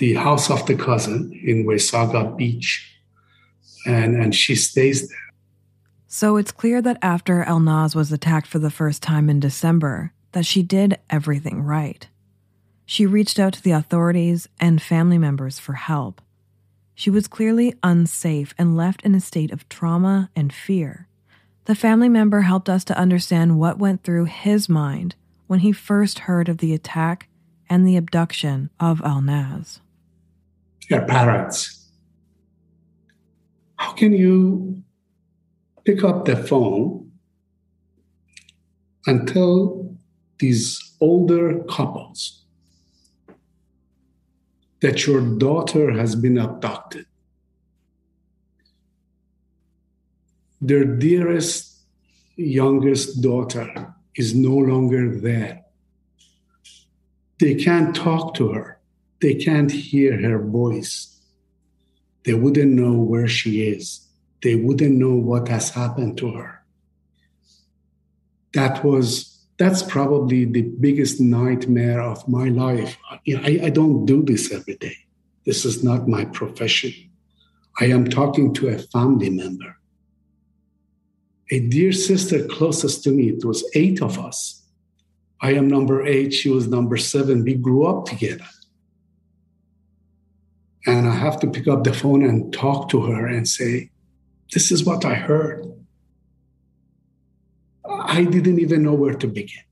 the 0.00 0.14
house 0.14 0.50
of 0.50 0.66
the 0.66 0.74
cousin 0.74 1.38
in 1.44 1.64
Wasaga 1.64 2.36
Beach. 2.36 2.86
And, 3.86 4.16
and 4.16 4.34
she 4.34 4.56
stays 4.56 5.08
there. 5.08 5.18
So 6.06 6.36
it's 6.36 6.52
clear 6.52 6.82
that 6.82 6.98
after 7.02 7.44
Elnaz 7.44 7.94
was 7.94 8.10
attacked 8.10 8.46
for 8.46 8.58
the 8.58 8.70
first 8.70 9.02
time 9.02 9.30
in 9.30 9.38
December, 9.40 10.12
that 10.32 10.44
she 10.44 10.62
did 10.62 10.98
everything 11.08 11.62
right. 11.62 12.08
She 12.84 13.06
reached 13.06 13.38
out 13.38 13.52
to 13.52 13.62
the 13.62 13.70
authorities 13.70 14.48
and 14.58 14.82
family 14.82 15.18
members 15.18 15.58
for 15.58 15.74
help. 15.74 16.20
She 16.94 17.10
was 17.10 17.28
clearly 17.28 17.74
unsafe 17.82 18.54
and 18.58 18.76
left 18.76 19.02
in 19.02 19.14
a 19.14 19.20
state 19.20 19.52
of 19.52 19.68
trauma 19.68 20.30
and 20.34 20.52
fear. 20.52 21.06
The 21.66 21.74
family 21.74 22.08
member 22.08 22.40
helped 22.40 22.68
us 22.68 22.84
to 22.84 22.98
understand 22.98 23.58
what 23.58 23.78
went 23.78 24.02
through 24.02 24.24
his 24.24 24.68
mind 24.68 25.14
when 25.46 25.60
he 25.60 25.72
first 25.72 26.20
heard 26.20 26.48
of 26.48 26.58
the 26.58 26.74
attack 26.74 27.28
and 27.68 27.86
the 27.86 27.96
abduction 27.96 28.70
of 28.80 28.98
Elnaz. 29.02 29.78
Your 30.90 31.06
parents. 31.06 31.88
How 33.76 33.92
can 33.92 34.12
you 34.12 34.82
pick 35.84 36.04
up 36.04 36.26
the 36.26 36.36
phone 36.36 37.12
and 39.06 39.26
tell 39.26 39.96
these 40.38 40.96
older 41.00 41.62
couples 41.64 42.44
that 44.80 45.06
your 45.06 45.20
daughter 45.20 45.92
has 45.92 46.14
been 46.14 46.38
abducted. 46.38 47.06
Their 50.60 50.84
dearest, 50.84 51.82
youngest 52.36 53.22
daughter 53.22 53.94
is 54.16 54.34
no 54.34 54.56
longer 54.56 55.20
there. 55.20 55.62
They 57.38 57.54
can't 57.54 57.94
talk 57.94 58.34
to 58.34 58.52
her, 58.52 58.79
they 59.20 59.34
can't 59.34 59.70
hear 59.70 60.20
her 60.20 60.42
voice. 60.42 61.20
They 62.24 62.34
wouldn't 62.34 62.72
know 62.72 62.94
where 62.94 63.28
she 63.28 63.62
is, 63.62 64.06
they 64.42 64.56
wouldn't 64.56 64.96
know 64.96 65.14
what 65.14 65.48
has 65.48 65.70
happened 65.70 66.18
to 66.18 66.32
her. 66.32 66.62
That 68.54 68.84
was 68.84 69.30
that's 69.58 69.82
probably 69.82 70.46
the 70.46 70.62
biggest 70.62 71.20
nightmare 71.20 72.00
of 72.00 72.26
my 72.26 72.48
life. 72.48 72.96
I, 73.10 73.60
I, 73.62 73.68
don't 73.68 74.06
do 74.06 74.22
this 74.22 74.50
every 74.50 74.76
day. 74.76 74.96
This 75.44 75.66
is 75.66 75.84
not 75.84 76.08
my 76.08 76.24
profession. 76.24 76.94
I 77.78 77.84
am 77.86 78.08
talking 78.08 78.54
to 78.54 78.68
a 78.68 78.78
family 78.78 79.28
member. 79.28 79.76
A 81.50 81.60
dear 81.60 81.92
sister 81.92 82.46
closest 82.46 83.04
to 83.04 83.10
me, 83.10 83.28
it 83.28 83.44
was 83.44 83.62
eight 83.74 84.00
of 84.00 84.18
us. 84.18 84.62
I 85.42 85.52
am 85.52 85.68
number 85.68 86.06
eight, 86.06 86.32
she 86.32 86.48
was 86.48 86.66
number 86.66 86.96
seven. 86.96 87.44
We 87.44 87.52
grew 87.52 87.84
up 87.84 88.06
together. 88.06 88.48
And 90.86 91.06
I 91.06 91.14
have 91.14 91.38
to 91.40 91.50
pick 91.50 91.68
up 91.68 91.84
the 91.84 91.92
phone 91.92 92.22
and 92.22 92.52
talk 92.52 92.88
to 92.90 93.02
her 93.02 93.26
and 93.26 93.46
say, 93.46 93.90
This 94.52 94.70
is 94.70 94.84
what 94.84 95.04
I 95.04 95.14
heard. 95.14 95.66
I 97.88 98.24
didn't 98.24 98.60
even 98.60 98.82
know 98.82 98.94
where 98.94 99.14
to 99.14 99.26
begin. 99.26 99.62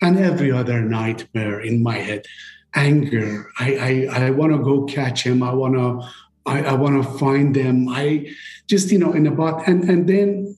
And 0.00 0.18
every 0.18 0.52
other 0.52 0.80
nightmare 0.80 1.60
in 1.60 1.82
my 1.82 1.96
head, 1.96 2.26
anger. 2.74 3.50
I 3.58 4.08
I, 4.10 4.26
I 4.26 4.30
want 4.30 4.52
to 4.52 4.58
go 4.58 4.84
catch 4.84 5.22
him. 5.22 5.42
I 5.42 5.52
want 5.52 5.74
to 5.74 6.08
I, 6.46 6.62
I 6.62 6.74
want 6.74 7.02
to 7.02 7.18
find 7.18 7.54
them. 7.54 7.88
I 7.88 8.32
just 8.66 8.90
you 8.90 8.98
know 8.98 9.12
in 9.12 9.26
about 9.26 9.66
and 9.66 9.88
and 9.88 10.08
then 10.08 10.56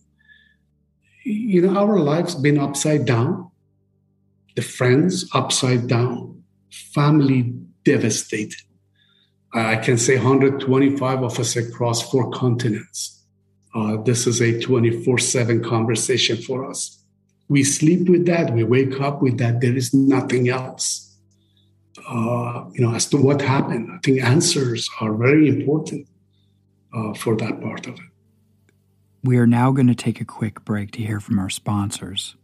you 1.25 1.63
know 1.63 1.77
our 1.77 1.99
lives 1.99 2.35
been 2.35 2.59
upside 2.59 3.05
down. 3.07 3.51
The 4.57 4.63
friends 4.63 5.29
upside 5.33 5.87
down. 5.87 6.43
Family 6.71 7.53
devastated. 7.85 8.63
I 9.53 9.77
can 9.77 9.99
say 9.99 10.17
125 10.17 11.23
of 11.23 11.39
us 11.39 11.57
across 11.57 12.09
four 12.11 12.31
continents 12.31 13.21
uh, 13.75 13.97
this 14.03 14.27
is 14.27 14.41
a 14.41 14.61
24 14.61 15.19
7 15.19 15.63
conversation 15.63 16.37
for 16.37 16.69
us. 16.69 17.03
We 17.49 17.65
sleep 17.65 18.09
with 18.09 18.27
that, 18.27 18.53
we 18.53 18.65
wake 18.65 19.01
up 19.01 19.23
with 19.23 19.39
that. 19.39 19.61
There 19.61 19.77
is 19.77 19.95
nothing 19.95 20.49
else. 20.49 21.07
Uh, 22.09 22.65
you 22.73 22.81
know, 22.81 22.95
as 22.95 23.07
to 23.07 23.17
what 23.17 23.43
happened, 23.43 23.91
I 23.93 23.99
think 24.03 24.23
answers 24.23 24.89
are 25.01 25.15
very 25.15 25.49
important 25.49 26.09
uh, 26.95 27.15
for 27.15 27.37
that 27.37 27.61
part 27.61 27.87
of 27.87 27.95
it. 27.95 28.01
We 29.23 29.37
are 29.37 29.47
now 29.47 29.71
going 29.71 29.87
to 29.89 29.95
take 29.95 30.21
a 30.21 30.25
quick 30.25 30.65
break 30.65 30.93
to 30.93 31.03
hear 31.03 31.21
from 31.21 31.39
our 31.39 31.51
sponsors. 31.51 32.37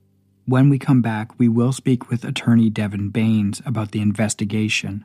When 0.45 0.69
we 0.69 0.79
come 0.79 1.03
back, 1.03 1.39
we 1.39 1.49
will 1.49 1.73
speak 1.73 2.11
with 2.11 2.25
attorney 2.25 2.71
Devin 2.71 3.09
Bains 3.11 3.63
about 3.65 3.91
the 3.91 4.01
investigation 4.01 5.05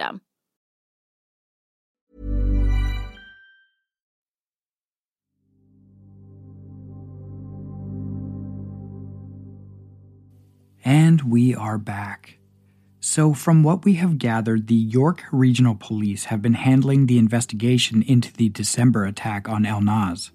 And 10.83 11.21
we 11.21 11.53
are 11.53 11.77
back. 11.77 12.37
So, 12.99 13.33
from 13.33 13.63
what 13.63 13.83
we 13.83 13.95
have 13.95 14.17
gathered, 14.19 14.67
the 14.67 14.75
York 14.75 15.23
Regional 15.31 15.75
Police 15.75 16.25
have 16.25 16.41
been 16.41 16.53
handling 16.53 17.05
the 17.07 17.17
investigation 17.17 18.03
into 18.03 18.31
the 18.33 18.49
December 18.49 19.05
attack 19.05 19.49
on 19.49 19.63
Elnaz. 19.63 20.31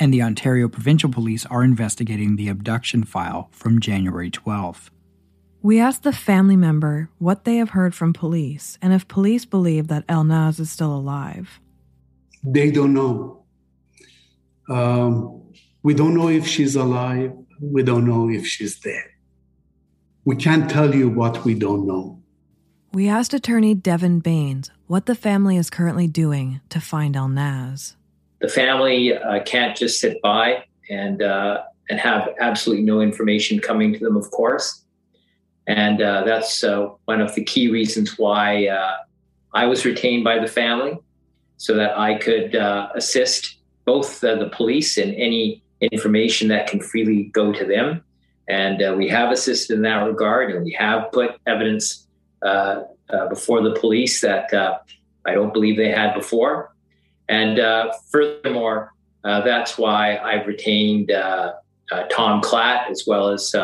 and 0.00 0.12
the 0.12 0.22
Ontario 0.22 0.68
Provincial 0.68 1.08
Police 1.08 1.46
are 1.46 1.62
investigating 1.62 2.34
the 2.34 2.48
abduction 2.48 3.04
file 3.04 3.48
from 3.52 3.80
January 3.80 4.28
12th. 4.30 4.90
We 5.62 5.80
asked 5.80 6.02
the 6.02 6.12
family 6.12 6.56
member 6.56 7.10
what 7.18 7.44
they 7.44 7.56
have 7.56 7.70
heard 7.70 7.94
from 7.94 8.12
police 8.12 8.76
and 8.82 8.92
if 8.92 9.06
police 9.08 9.44
believe 9.44 9.86
that 9.88 10.06
Elnaz 10.08 10.58
is 10.60 10.70
still 10.70 10.94
alive. 10.94 11.60
They 12.42 12.70
don't 12.72 12.92
know. 12.92 13.44
Um, 14.68 15.42
we 15.82 15.94
don't 15.94 16.14
know 16.14 16.28
if 16.28 16.46
she's 16.46 16.74
alive. 16.74 17.32
We 17.60 17.82
don't 17.84 18.04
know 18.04 18.28
if 18.28 18.46
she's 18.46 18.78
dead. 18.78 19.04
We 20.24 20.36
can't 20.36 20.70
tell 20.70 20.94
you 20.94 21.08
what 21.08 21.44
we 21.44 21.54
don't 21.54 21.86
know. 21.86 22.18
We 22.92 23.08
asked 23.08 23.34
attorney 23.34 23.74
Devin 23.74 24.20
Bains 24.20 24.70
what 24.86 25.06
the 25.06 25.14
family 25.14 25.56
is 25.56 25.68
currently 25.68 26.06
doing 26.06 26.60
to 26.70 26.80
find 26.80 27.14
Elnaz. 27.14 27.94
The 28.40 28.48
family 28.48 29.14
uh, 29.14 29.42
can't 29.42 29.76
just 29.76 30.00
sit 30.00 30.22
by 30.22 30.64
and 30.88 31.20
uh, 31.22 31.62
and 31.90 31.98
have 31.98 32.28
absolutely 32.40 32.84
no 32.84 33.00
information 33.00 33.58
coming 33.58 33.92
to 33.92 33.98
them, 33.98 34.16
of 34.16 34.30
course. 34.30 34.82
And 35.66 36.00
uh, 36.00 36.24
that's 36.24 36.62
uh, 36.64 36.88
one 37.06 37.20
of 37.20 37.34
the 37.34 37.44
key 37.44 37.70
reasons 37.70 38.18
why 38.18 38.68
uh, 38.68 38.96
I 39.52 39.66
was 39.66 39.84
retained 39.84 40.24
by 40.24 40.38
the 40.38 40.46
family 40.46 40.98
so 41.56 41.74
that 41.74 41.98
I 41.98 42.14
could 42.14 42.54
uh, 42.54 42.88
assist 42.94 43.56
both 43.84 44.20
the 44.20 44.50
police 44.52 44.96
and 44.96 45.14
any 45.14 45.62
information 45.80 46.48
that 46.48 46.66
can 46.66 46.80
freely 46.80 47.24
go 47.24 47.52
to 47.52 47.64
them. 47.64 48.02
And 48.48 48.82
uh, 48.82 48.94
we 48.96 49.08
have 49.08 49.30
assisted 49.30 49.74
in 49.74 49.82
that 49.82 50.06
regard, 50.06 50.50
and 50.50 50.64
we 50.64 50.72
have 50.72 51.10
put 51.12 51.36
evidence 51.46 52.06
uh, 52.42 52.82
before 53.28 53.62
the 53.62 53.74
police 53.74 54.20
that 54.20 54.52
I 55.26 55.34
don't 55.34 55.52
believe 55.52 55.76
they 55.76 55.90
had 55.90 56.14
before. 56.14 56.74
And 57.28 57.58
furthermore, 58.10 58.92
that's 59.22 59.78
why 59.78 60.18
I've 60.18 60.46
retained 60.46 61.08
Tom 61.08 62.42
Klatt 62.42 62.90
as 62.90 63.04
well 63.06 63.28
as 63.28 63.54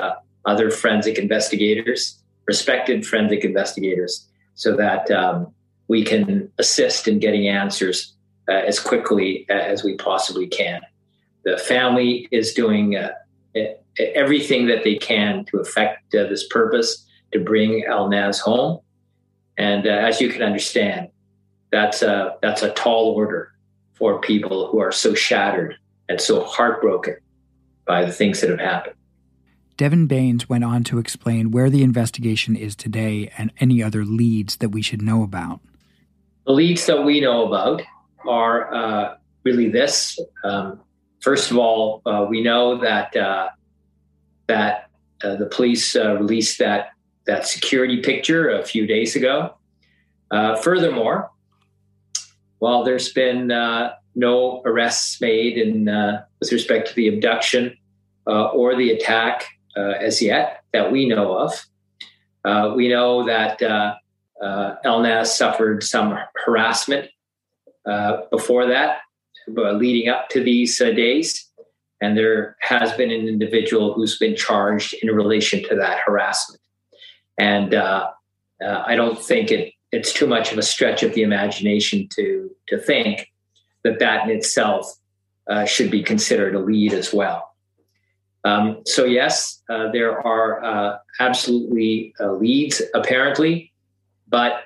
other 0.47 0.71
forensic 0.71 1.19
investigators, 1.19 2.19
respected 2.47 3.07
forensic 3.07 3.45
investigators, 3.45 4.27
so 4.55 4.77
that 4.77 5.11
um, 5.11 5.53
we 5.89 6.05
can 6.05 6.51
assist 6.59 7.09
in 7.09 7.19
getting 7.19 7.49
answers 7.49 8.15
uh, 8.49 8.53
as 8.53 8.79
quickly 8.81 9.47
as 9.49 9.85
we 9.85 9.97
possibly 9.97 10.47
can. 10.47 10.81
The 11.45 11.57
family 11.57 12.29
is 12.31 12.53
doing 12.53 12.97
uh, 12.97 13.13
everything 14.15 14.67
that 14.67 14.85
they 14.85 14.97
can 14.97 15.45
to 15.47 15.59
affect 15.59 16.15
uh, 16.15 16.25
this 16.25 16.47
purpose 16.49 17.07
to 17.33 17.39
bring 17.39 17.85
Elnaz 17.89 18.41
home. 18.41 18.81
And 19.57 19.87
uh, 19.87 19.91
as 19.91 20.21
you 20.21 20.29
can 20.29 20.43
understand, 20.43 21.09
that's 21.71 22.03
a, 22.03 22.37
that's 22.43 22.63
a 22.63 22.71
tall 22.71 23.11
order 23.11 23.53
for 23.95 24.21
people 24.21 24.69
who 24.69 24.81
are 24.81 24.93
so 24.93 25.15
shattered 25.15 25.77
and 26.09 26.21
so 26.21 26.43
heartbroken 26.43 27.17
by 27.87 28.05
the 28.05 28.13
things 28.13 28.41
that 28.41 28.51
have 28.51 28.59
happened. 28.59 28.97
Devin 29.77 30.07
Bains 30.07 30.49
went 30.49 30.65
on 30.65 30.85
to 30.85 30.99
explain 30.99 31.51
where 31.51 31.71
the 31.71 31.83
investigation 31.83 32.55
is 32.55 32.77
today 32.77 33.33
and 33.39 33.53
any 33.61 33.83
other 33.83 34.05
leads 34.05 34.57
that 34.57 34.71
we 34.71 34.83
should 34.83 35.01
know 35.01 35.23
about. 35.23 35.61
The 36.47 36.53
leads 36.53 36.85
that 36.87 37.03
we 37.03 37.21
know 37.21 37.47
about 37.47 37.83
are 38.27 38.75
uh, 38.75 39.15
really 39.45 39.71
this. 39.71 40.19
Um, 40.45 40.81
first 41.21 41.51
of 41.51 41.57
all, 41.57 42.03
uh, 42.05 42.27
we 42.29 42.43
know 42.43 42.79
that 42.79 43.17
uh, 43.17 43.49
that 44.51 44.91
uh, 45.23 45.37
the 45.37 45.47
police 45.47 45.95
uh, 45.95 46.17
released 46.17 46.59
that 46.59 46.91
that 47.27 47.47
security 47.47 48.01
picture 48.03 48.51
a 48.51 48.65
few 48.65 48.85
days 48.87 49.15
ago. 49.15 49.55
Uh, 50.33 50.57
furthermore, 50.57 51.31
while 52.59 52.83
there's 52.83 53.13
been 53.13 53.47
no 54.17 54.63
arrests 54.65 55.21
made 55.21 55.57
in 55.57 55.85
with 56.41 56.51
respect 56.51 56.89
to 56.89 56.95
the 56.95 57.07
abduction 57.07 57.77
or 58.27 58.75
the 58.75 58.91
attack 58.91 59.47
uh, 59.77 59.95
as 60.01 60.21
yet 60.21 60.65
that 60.73 60.91
we 60.91 61.07
know 61.07 61.39
of. 61.39 61.67
Uh, 62.45 62.73
we 62.75 62.89
know 62.89 63.25
that 63.25 63.63
uh, 63.63 63.95
Elnaz 64.85 65.27
suffered 65.27 65.83
some 65.85 66.19
harassment 66.45 67.09
before 68.31 68.67
that, 68.67 68.99
leading 69.47 70.09
up 70.09 70.29
to 70.31 70.43
these 70.43 70.79
days. 70.79 71.50
And 72.01 72.17
there 72.17 72.57
has 72.61 72.93
been 72.95 73.11
an 73.11 73.29
individual 73.29 73.93
who's 73.93 74.19
been 74.19 74.35
charged 74.35 74.95
in 75.03 75.11
relation 75.11 75.63
to 75.69 75.77
that 75.77 76.01
harassment. 76.05 76.61
And 77.39 77.75
uh, 77.75 78.11
uh, 78.65 78.83
I 78.87 78.97
don't 78.97 79.19
think 79.19 79.51
it, 79.51 79.75
it's 79.93 80.13
too 80.13 80.27
much 80.27 80.53
of 80.53 80.59
a 80.59 80.63
stretch 80.63 81.03
of 81.03 81.15
the 81.15 81.23
imagination 81.23 82.09
to, 82.15 82.51
to 82.69 82.79
think 82.79 83.31
that 83.85 83.99
that 83.99 84.29
in 84.29 84.37
itself 84.37 84.95
uh, 85.49 85.65
should 85.65 85.91
be 85.91 86.03
considered 86.03 86.55
a 86.55 86.59
lead 86.59 86.93
as 86.93 87.13
well. 87.13 87.55
Um, 88.45 88.83
so 88.87 89.05
yes, 89.05 89.61
uh, 89.69 89.91
there 89.93 90.27
are 90.27 90.65
uh, 90.65 90.99
absolutely 91.19 92.15
uh, 92.21 92.33
leads 92.33 92.81
apparently, 92.95 93.73
but 94.29 94.63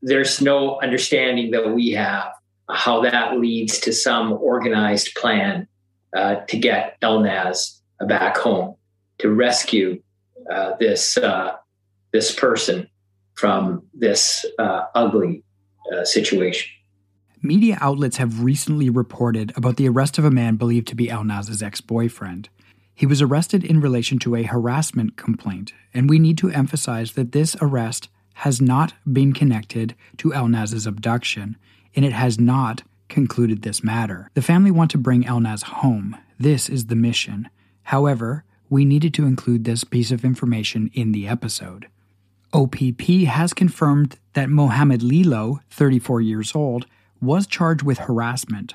there's 0.00 0.40
no 0.40 0.80
understanding 0.80 1.50
that 1.50 1.74
we 1.74 1.90
have 1.90 2.32
how 2.70 3.00
that 3.00 3.38
leads 3.38 3.78
to 3.80 3.92
some 3.92 4.32
organized 4.32 5.14
plan 5.14 5.66
uh, 6.18 6.44
to 6.46 6.58
get 6.58 7.00
Elnaz 7.00 7.78
back 8.08 8.36
home 8.36 8.74
to 9.18 9.30
rescue 9.30 10.02
uh, 10.50 10.72
this 10.80 11.16
this 12.12 12.34
person 12.34 12.88
from 13.34 13.82
this 13.94 14.44
ugly 14.58 15.44
situation. 16.02 16.70
Media 17.40 17.78
outlets 17.80 18.16
have 18.16 18.42
recently 18.42 18.90
reported 18.90 19.52
about 19.56 19.76
the 19.76 19.88
arrest 19.88 20.18
of 20.18 20.24
a 20.24 20.30
man 20.30 20.56
believed 20.56 20.88
to 20.88 20.96
be 20.96 21.06
Elnaz's 21.06 21.62
ex 21.62 21.80
boyfriend. 21.80 22.48
He 22.94 23.06
was 23.06 23.22
arrested 23.22 23.62
in 23.62 23.80
relation 23.80 24.18
to 24.20 24.34
a 24.34 24.42
harassment 24.42 25.16
complaint, 25.16 25.72
and 25.94 26.10
we 26.10 26.18
need 26.18 26.36
to 26.38 26.50
emphasize 26.50 27.12
that 27.12 27.30
this 27.30 27.56
arrest 27.60 28.08
has 28.34 28.60
not 28.60 28.94
been 29.10 29.32
connected 29.32 29.94
to 30.16 30.32
Elnaz's 30.32 30.86
abduction, 30.86 31.56
and 31.94 32.04
it 32.04 32.12
has 32.12 32.40
not 32.40 32.82
concluded 33.08 33.62
this 33.62 33.82
matter. 33.82 34.30
The 34.34 34.42
family 34.42 34.70
want 34.70 34.90
to 34.92 34.98
bring 34.98 35.24
Elnaz 35.24 35.62
home. 35.62 36.16
This 36.38 36.68
is 36.68 36.86
the 36.86 36.96
mission. 36.96 37.48
However, 37.84 38.44
we 38.70 38.84
needed 38.84 39.14
to 39.14 39.26
include 39.26 39.64
this 39.64 39.84
piece 39.84 40.10
of 40.10 40.24
information 40.24 40.90
in 40.94 41.12
the 41.12 41.26
episode. 41.26 41.88
OPP 42.52 43.02
has 43.26 43.52
confirmed 43.52 44.16
that 44.32 44.48
Mohammed 44.48 45.02
Lilo, 45.02 45.60
34 45.70 46.20
years 46.20 46.54
old, 46.54 46.86
was 47.20 47.46
charged 47.46 47.82
with 47.82 47.98
harassment. 47.98 48.74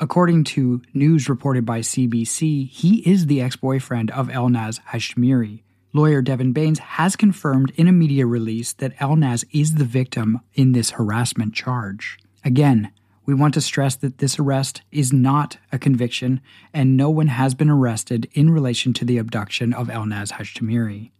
According 0.00 0.44
to 0.44 0.82
news 0.92 1.28
reported 1.28 1.64
by 1.64 1.80
CBC, 1.80 2.68
he 2.68 2.98
is 3.08 3.26
the 3.26 3.40
ex 3.40 3.56
boyfriend 3.56 4.10
of 4.10 4.28
Elnaz 4.28 4.80
Hajtamiri. 4.90 5.62
Lawyer 5.92 6.20
Devin 6.20 6.52
Bains 6.52 6.78
has 6.78 7.16
confirmed 7.16 7.72
in 7.76 7.88
a 7.88 7.92
media 7.92 8.26
release 8.26 8.74
that 8.74 8.96
Elnaz 8.98 9.44
is 9.52 9.76
the 9.76 9.84
victim 9.84 10.40
in 10.54 10.72
this 10.72 10.90
harassment 10.90 11.54
charge. 11.54 12.18
Again, 12.44 12.92
we 13.26 13.34
want 13.34 13.52
to 13.54 13.60
stress 13.60 13.96
that 13.96 14.18
this 14.18 14.38
arrest 14.38 14.82
is 14.92 15.12
not 15.12 15.58
a 15.72 15.78
conviction 15.78 16.40
and 16.72 16.96
no 16.96 17.10
one 17.10 17.26
has 17.26 17.54
been 17.54 17.68
arrested 17.68 18.28
in 18.32 18.50
relation 18.50 18.92
to 18.94 19.04
the 19.04 19.18
abduction 19.18 19.72
of 19.72 19.88
Elnaz 19.88 20.32
Hajtamiri. 20.32 21.10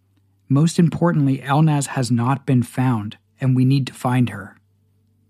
Most 0.49 0.79
importantly, 0.79 1.39
Elnaz 1.39 1.89
has 1.89 2.11
not 2.11 2.47
been 2.47 2.63
found 2.63 3.19
and 3.41 3.57
we 3.57 3.65
need 3.65 3.87
to 3.89 3.93
find 3.93 4.31
her. 4.31 4.57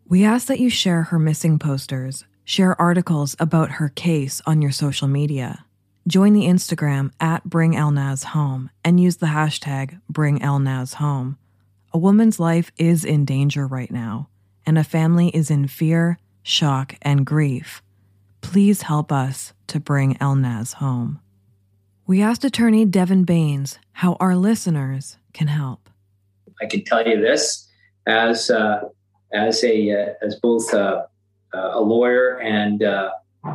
We 0.07 0.23
ask 0.23 0.47
that 0.47 0.61
you 0.61 0.71
share 0.71 1.05
her 1.05 1.19
missing 1.19 1.59
posters, 1.59 2.25
share 2.45 2.81
articles 2.81 3.35
about 3.41 3.73
her 3.73 3.89
case 3.89 4.43
on 4.47 4.63
your 4.63 4.71
social 4.71 5.09
media. 5.09 5.65
Join 6.07 6.35
the 6.35 6.45
Instagram 6.45 7.11
at 7.19 7.43
Bring 7.45 7.73
Elnaz 7.73 8.23
Home 8.27 8.71
and 8.85 9.01
use 9.01 9.17
the 9.17 9.27
hashtag 9.27 10.01
Bring 10.09 10.39
Elnaz 10.39 10.95
Home. 10.95 11.39
A 11.93 11.99
woman's 11.99 12.39
life 12.39 12.71
is 12.77 13.05
in 13.05 13.25
danger 13.25 13.67
right 13.67 13.91
now, 13.91 14.29
and 14.65 14.79
a 14.79 14.85
family 14.85 15.31
is 15.31 15.51
in 15.51 15.67
fear, 15.67 16.19
shock, 16.47 16.95
and 17.03 17.27
grief. 17.27 17.83
Please 18.41 18.83
help 18.83 19.11
us 19.11 19.53
to 19.67 19.81
bring 19.81 20.15
Elnaz 20.15 20.75
home. 20.75 21.21
We 22.07 22.23
asked 22.23 22.45
attorney 22.45 22.85
Devin 22.85 23.25
Bains 23.25 23.81
how 23.93 24.17
our 24.21 24.37
listeners 24.37 25.19
can 25.33 25.49
help. 25.49 25.91
I 26.63 26.67
can 26.67 26.85
tell 26.85 27.07
you 27.07 27.21
this 27.21 27.69
as 28.07 28.49
uh, 28.49 28.83
as 29.33 29.65
a 29.65 29.91
uh, 29.91 30.15
as 30.23 30.37
both 30.37 30.73
a, 30.73 31.09
a 31.53 31.81
lawyer 31.81 32.39
and 32.39 32.83
uh, 32.83 33.11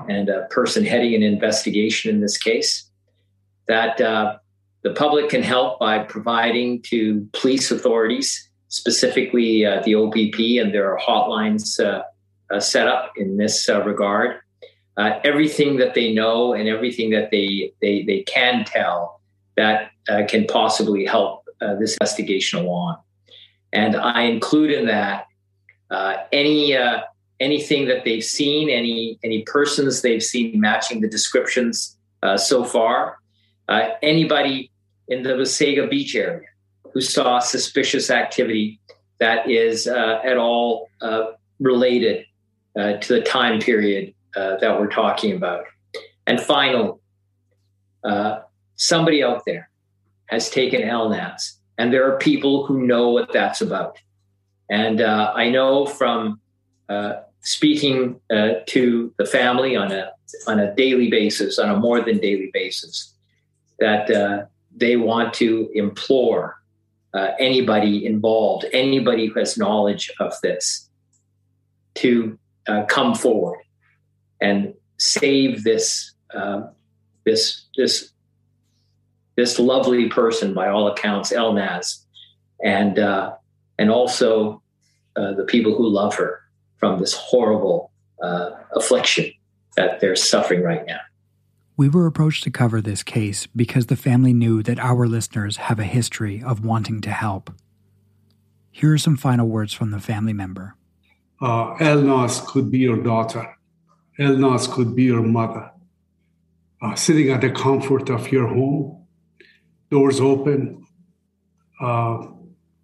and 0.09 0.27
a 0.27 0.47
person 0.49 0.83
heading 0.83 1.15
an 1.15 1.23
investigation 1.23 2.13
in 2.13 2.19
this 2.19 2.37
case 2.37 2.89
that 3.69 4.01
uh, 4.01 4.37
the 4.83 4.91
public 4.91 5.29
can 5.29 5.43
help 5.43 5.79
by 5.79 5.99
providing 5.99 6.81
to 6.81 7.25
police 7.31 7.71
authorities, 7.71 8.49
specifically 8.67 9.65
uh, 9.65 9.81
the 9.85 9.95
OPP, 9.95 10.61
and 10.61 10.73
there 10.73 10.93
are 10.93 10.99
hotlines 10.99 11.79
set 12.59 12.87
up 12.87 13.13
in 13.17 13.37
this 13.37 13.69
regard. 13.69 14.39
everything 14.97 15.77
that 15.77 15.93
they 15.93 16.13
know 16.13 16.53
and 16.53 16.67
everything 16.67 17.09
that 17.11 17.31
they 17.31 17.71
they, 17.81 18.03
they 18.03 18.23
can 18.23 18.65
tell 18.65 19.21
that 19.55 19.91
can 20.27 20.45
possibly 20.47 21.05
help 21.05 21.45
this 21.79 21.93
investigation 21.93 22.59
along. 22.59 22.97
And 23.73 23.95
I 23.95 24.23
include 24.23 24.71
in 24.71 24.87
that 24.87 25.27
uh, 25.89 26.17
any 26.31 26.75
uh, 26.75 27.01
anything 27.39 27.87
that 27.87 28.05
they've 28.05 28.23
seen, 28.23 28.69
any 28.69 29.19
any 29.23 29.43
persons 29.43 30.01
they've 30.01 30.23
seen 30.23 30.59
matching 30.59 31.01
the 31.01 31.09
descriptions 31.09 31.97
uh, 32.23 32.37
so 32.37 32.63
far. 32.63 33.17
Uh, 33.67 33.89
anybody 34.01 34.71
in 35.07 35.23
the 35.23 35.29
Wasaga 35.29 35.89
Beach 35.89 36.15
area 36.15 36.47
who 36.93 37.01
saw 37.01 37.39
suspicious 37.39 38.09
activity 38.09 38.79
that 39.19 39.49
is 39.49 39.87
uh, 39.87 40.19
at 40.23 40.37
all 40.37 40.89
uh, 41.01 41.23
related 41.59 42.25
uh, 42.77 42.93
to 42.93 43.13
the 43.15 43.21
time 43.21 43.59
period 43.59 44.13
uh, 44.35 44.57
that 44.57 44.79
we're 44.79 44.87
talking 44.87 45.35
about. 45.35 45.65
And 46.27 46.39
finally, 46.39 46.93
somebody 48.75 49.23
out 49.23 49.43
there 49.45 49.69
has 50.27 50.49
taken 50.49 50.81
Elnaz, 50.81 51.57
and 51.77 51.93
there 51.93 52.09
are 52.09 52.17
people 52.17 52.65
who 52.65 52.85
know 52.85 53.09
what 53.09 53.33
that's 53.33 53.61
about. 53.61 53.97
And 54.69 55.01
I 55.01 55.49
know 55.49 55.85
from 55.85 56.39
speaking 57.41 58.19
uh, 58.31 58.53
to 58.67 59.13
the 59.17 59.25
family 59.25 59.75
on 59.75 59.91
a 59.91 60.11
on 60.47 60.59
a 60.59 60.73
daily 60.75 61.09
basis, 61.09 61.59
on 61.59 61.69
a 61.69 61.77
more 61.77 62.01
than 62.01 62.17
daily 62.19 62.49
basis, 62.53 63.13
that 63.79 64.09
uh, 64.09 64.45
they 64.75 64.95
want 64.95 65.33
to 65.33 65.69
implore 65.73 66.57
uh, 67.13 67.31
anybody 67.37 68.05
involved, 68.05 68.65
anybody 68.71 69.27
who 69.27 69.39
has 69.39 69.57
knowledge 69.57 70.09
of 70.21 70.33
this, 70.41 70.89
to 71.95 72.37
uh, 72.71 72.85
come 72.85 73.13
forward 73.13 73.59
and 74.39 74.73
save 74.97 75.63
this 75.63 76.13
uh, 76.33 76.61
this 77.25 77.65
this 77.75 78.11
this 79.35 79.59
lovely 79.59 80.07
person, 80.09 80.53
by 80.53 80.69
all 80.69 80.87
accounts, 80.87 81.31
Elnaz, 81.31 82.05
and 82.63 82.97
uh, 82.97 83.33
and 83.77 83.89
also 83.89 84.61
the 85.15 85.45
people 85.47 85.75
who 85.75 85.87
love 85.87 86.15
her 86.15 86.39
from 86.77 86.99
this 86.99 87.13
horrible 87.13 87.91
uh, 88.23 88.51
affliction 88.73 89.31
that 89.75 89.99
they're 89.99 90.15
suffering 90.15 90.63
right 90.63 90.85
now. 90.87 90.99
We 91.77 91.89
were 91.89 92.07
approached 92.07 92.43
to 92.43 92.51
cover 92.51 92.81
this 92.81 93.03
case 93.03 93.47
because 93.47 93.85
the 93.87 93.95
family 93.95 94.33
knew 94.33 94.63
that 94.63 94.79
our 94.79 95.07
listeners 95.07 95.57
have 95.57 95.79
a 95.79 95.83
history 95.83 96.41
of 96.43 96.65
wanting 96.65 97.01
to 97.01 97.11
help. 97.11 97.51
Here 98.71 98.93
are 98.93 98.97
some 98.97 99.17
final 99.17 99.47
words 99.47 99.73
from 99.73 99.91
the 99.91 99.99
family 99.99 100.33
member. 100.33 100.75
Uh, 101.41 101.75
Elnaz 101.77 102.45
could 102.45 102.69
be 102.69 102.79
your 102.79 103.01
daughter. 103.01 103.57
Elnaz 104.19 104.71
could 104.71 104.95
be 104.95 105.03
your 105.03 105.23
mother. 105.23 105.71
Uh, 106.81 106.95
sitting 106.95 107.29
at 107.29 107.41
the 107.41 107.49
comfort 107.49 108.09
of 108.09 108.31
your 108.31 108.47
home, 108.47 109.05
doors 109.89 110.19
open, 110.19 110.85
uh, 111.79 112.27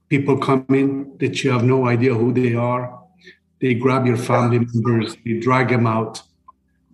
people 0.09 0.37
come 0.37 0.65
in 0.69 1.15
that 1.19 1.43
you 1.43 1.51
have 1.51 1.63
no 1.63 1.87
idea 1.87 2.13
who 2.13 2.33
they 2.33 2.55
are. 2.55 2.99
They 3.61 3.73
grab 3.73 4.05
your 4.05 4.17
family 4.17 4.59
members, 4.59 5.15
they 5.25 5.39
drag 5.39 5.69
them 5.69 5.87
out, 5.87 6.21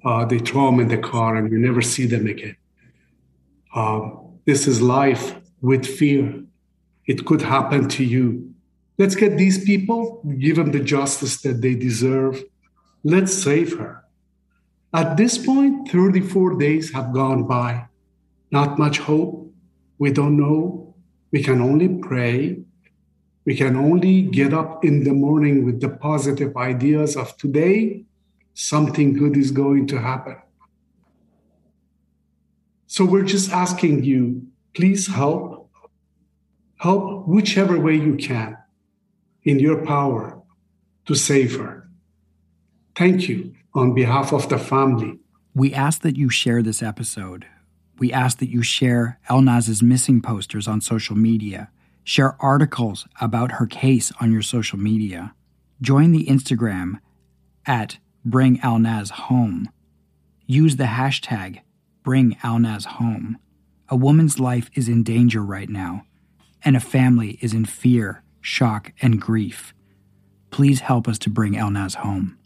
uh, 0.06 0.26
they 0.26 0.40
throw 0.40 0.66
them 0.68 0.80
in 0.80 0.88
the 0.88 0.98
car, 0.98 1.36
and 1.36 1.52
you 1.52 1.60
never 1.60 1.82
see 1.82 2.06
them 2.06 2.28
again. 2.28 2.56
Um, 3.76 4.40
this 4.46 4.68
is 4.68 4.82
life 4.82 5.36
with 5.62 5.86
fear. 5.86 6.44
It 7.06 7.26
could 7.26 7.42
happen 7.42 7.90
to 7.90 8.04
you. 8.04 8.53
Let's 8.98 9.16
get 9.16 9.38
these 9.38 9.64
people, 9.64 10.24
give 10.40 10.58
them 10.58 10.72
the 10.72 10.80
justice 10.80 11.42
that 11.42 11.62
they 11.62 11.76
deserve. 11.76 12.44
Let's 13.04 13.34
save 13.34 13.78
her. 13.80 14.04
At 14.94 15.18
this 15.18 15.44
point, 15.44 15.90
34 15.90 16.60
days 16.60 16.94
have 16.94 17.14
gone 17.14 17.48
by. 17.48 17.88
Not 18.52 18.78
much 18.78 19.00
hope. 19.00 19.52
We 19.98 20.12
don't 20.12 20.38
know. 20.38 20.96
We 21.32 21.42
can 21.42 21.62
only 21.62 21.90
pray 21.90 22.64
we 23.46 23.56
can 23.56 23.76
only 23.76 24.22
get 24.22 24.54
up 24.54 24.86
in 24.86 25.04
the 25.04 25.14
morning 25.14 25.66
with 25.66 25.82
the 25.82 25.90
positive 25.90 26.56
ideas 26.56 27.18
of 27.18 27.36
today, 27.38 28.06
something 28.54 29.14
good 29.14 29.36
is 29.36 29.52
going 29.52 29.88
to 29.88 30.00
happen. 30.00 30.38
So 32.88 33.04
we're 33.04 33.26
just 33.26 33.52
asking 33.52 34.04
you, 34.06 34.48
please 34.74 35.08
help. 35.08 35.70
Help 36.78 37.28
whichever 37.28 37.80
way 37.80 37.96
you 37.96 38.16
can 38.16 38.58
in 39.44 39.60
your 39.60 39.86
power 39.86 40.42
to 41.06 41.16
save 41.16 41.58
her. 41.58 41.88
Thank 42.96 43.28
you 43.28 43.54
on 43.74 43.94
behalf 43.94 44.32
of 44.34 44.50
the 44.50 44.58
family. 44.58 45.20
We 45.56 45.74
ask 45.74 46.02
that 46.02 46.18
you 46.18 46.30
share 46.30 46.62
this 46.62 46.82
episode. 46.82 47.46
We 48.00 48.12
ask 48.12 48.40
that 48.40 48.50
you 48.50 48.64
share 48.64 49.20
Elnaz's 49.30 49.84
missing 49.84 50.22
posters 50.22 50.68
on 50.68 50.82
social 50.82 51.16
media 51.16 51.70
Share 52.04 52.36
articles 52.42 53.08
about 53.22 53.54
her 53.54 53.66
case 53.66 54.12
on 54.20 54.32
your 54.32 54.42
social 54.42 54.78
media. 54.78 55.34
Join 55.82 56.12
the 56.12 56.26
Instagram 56.26 57.00
at 57.66 57.98
Bring 58.26 58.58
Elnaz 58.60 59.12
Home. 59.12 59.70
Use 60.46 60.76
the 60.76 60.84
hashtag 60.84 61.62
Bring 62.04 62.36
Elnaz 62.44 62.86
Home. 62.86 63.38
A 63.88 63.96
woman's 63.96 64.40
life 64.40 64.70
is 64.74 64.90
in 64.90 65.04
danger 65.04 65.42
right 65.42 65.70
now, 65.70 66.06
and 66.64 66.76
a 66.76 66.82
family 66.82 67.38
is 67.42 67.54
in 67.54 67.64
fear, 67.64 68.23
shock, 68.44 68.94
and 69.02 69.20
grief. 69.20 69.74
Please 70.52 70.82
help 70.82 71.08
us 71.08 71.18
to 71.20 71.32
bring 71.32 71.54
Elnaz 71.54 71.96
home. 71.96 72.38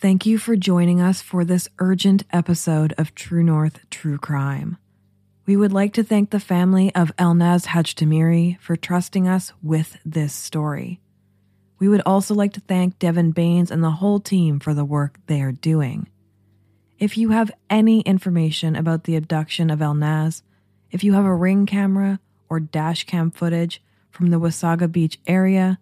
Thank 0.00 0.26
you 0.26 0.38
for 0.38 0.56
joining 0.56 1.00
us 1.00 1.20
for 1.22 1.44
this 1.44 1.68
urgent 1.78 2.24
episode 2.32 2.94
of 2.98 3.14
True 3.14 3.44
North 3.44 3.80
True 3.90 4.18
Crime. 4.18 4.76
We 5.46 5.56
would 5.56 5.72
like 5.72 5.92
to 5.94 6.02
thank 6.02 6.30
the 6.30 6.40
family 6.40 6.94
of 6.94 7.14
Elnaz 7.16 7.66
Hajtamiri 7.66 8.58
for 8.60 8.76
trusting 8.76 9.28
us 9.28 9.52
with 9.62 9.98
this 10.04 10.32
story. 10.32 11.00
We 11.78 11.88
would 11.88 12.02
also 12.04 12.34
like 12.34 12.52
to 12.54 12.60
thank 12.60 12.98
Devin 12.98 13.32
Bains 13.32 13.70
and 13.70 13.82
the 13.82 13.92
whole 13.92 14.20
team 14.20 14.58
for 14.58 14.74
the 14.74 14.84
work 14.84 15.18
they 15.26 15.40
are 15.40 15.52
doing. 15.52 16.08
If 16.98 17.16
you 17.16 17.30
have 17.30 17.52
any 17.70 18.00
information 18.00 18.74
about 18.74 19.04
the 19.04 19.14
abduction 19.14 19.70
of 19.70 19.78
Elnaz, 19.78 20.42
if 20.90 21.04
you 21.04 21.12
have 21.12 21.24
a 21.24 21.34
ring 21.34 21.66
camera 21.66 22.18
or 22.48 22.58
dash 22.58 23.04
cam 23.04 23.30
footage 23.30 23.80
from 24.10 24.30
the 24.30 24.40
Wasaga 24.40 24.90
Beach 24.90 25.18
area 25.26 25.78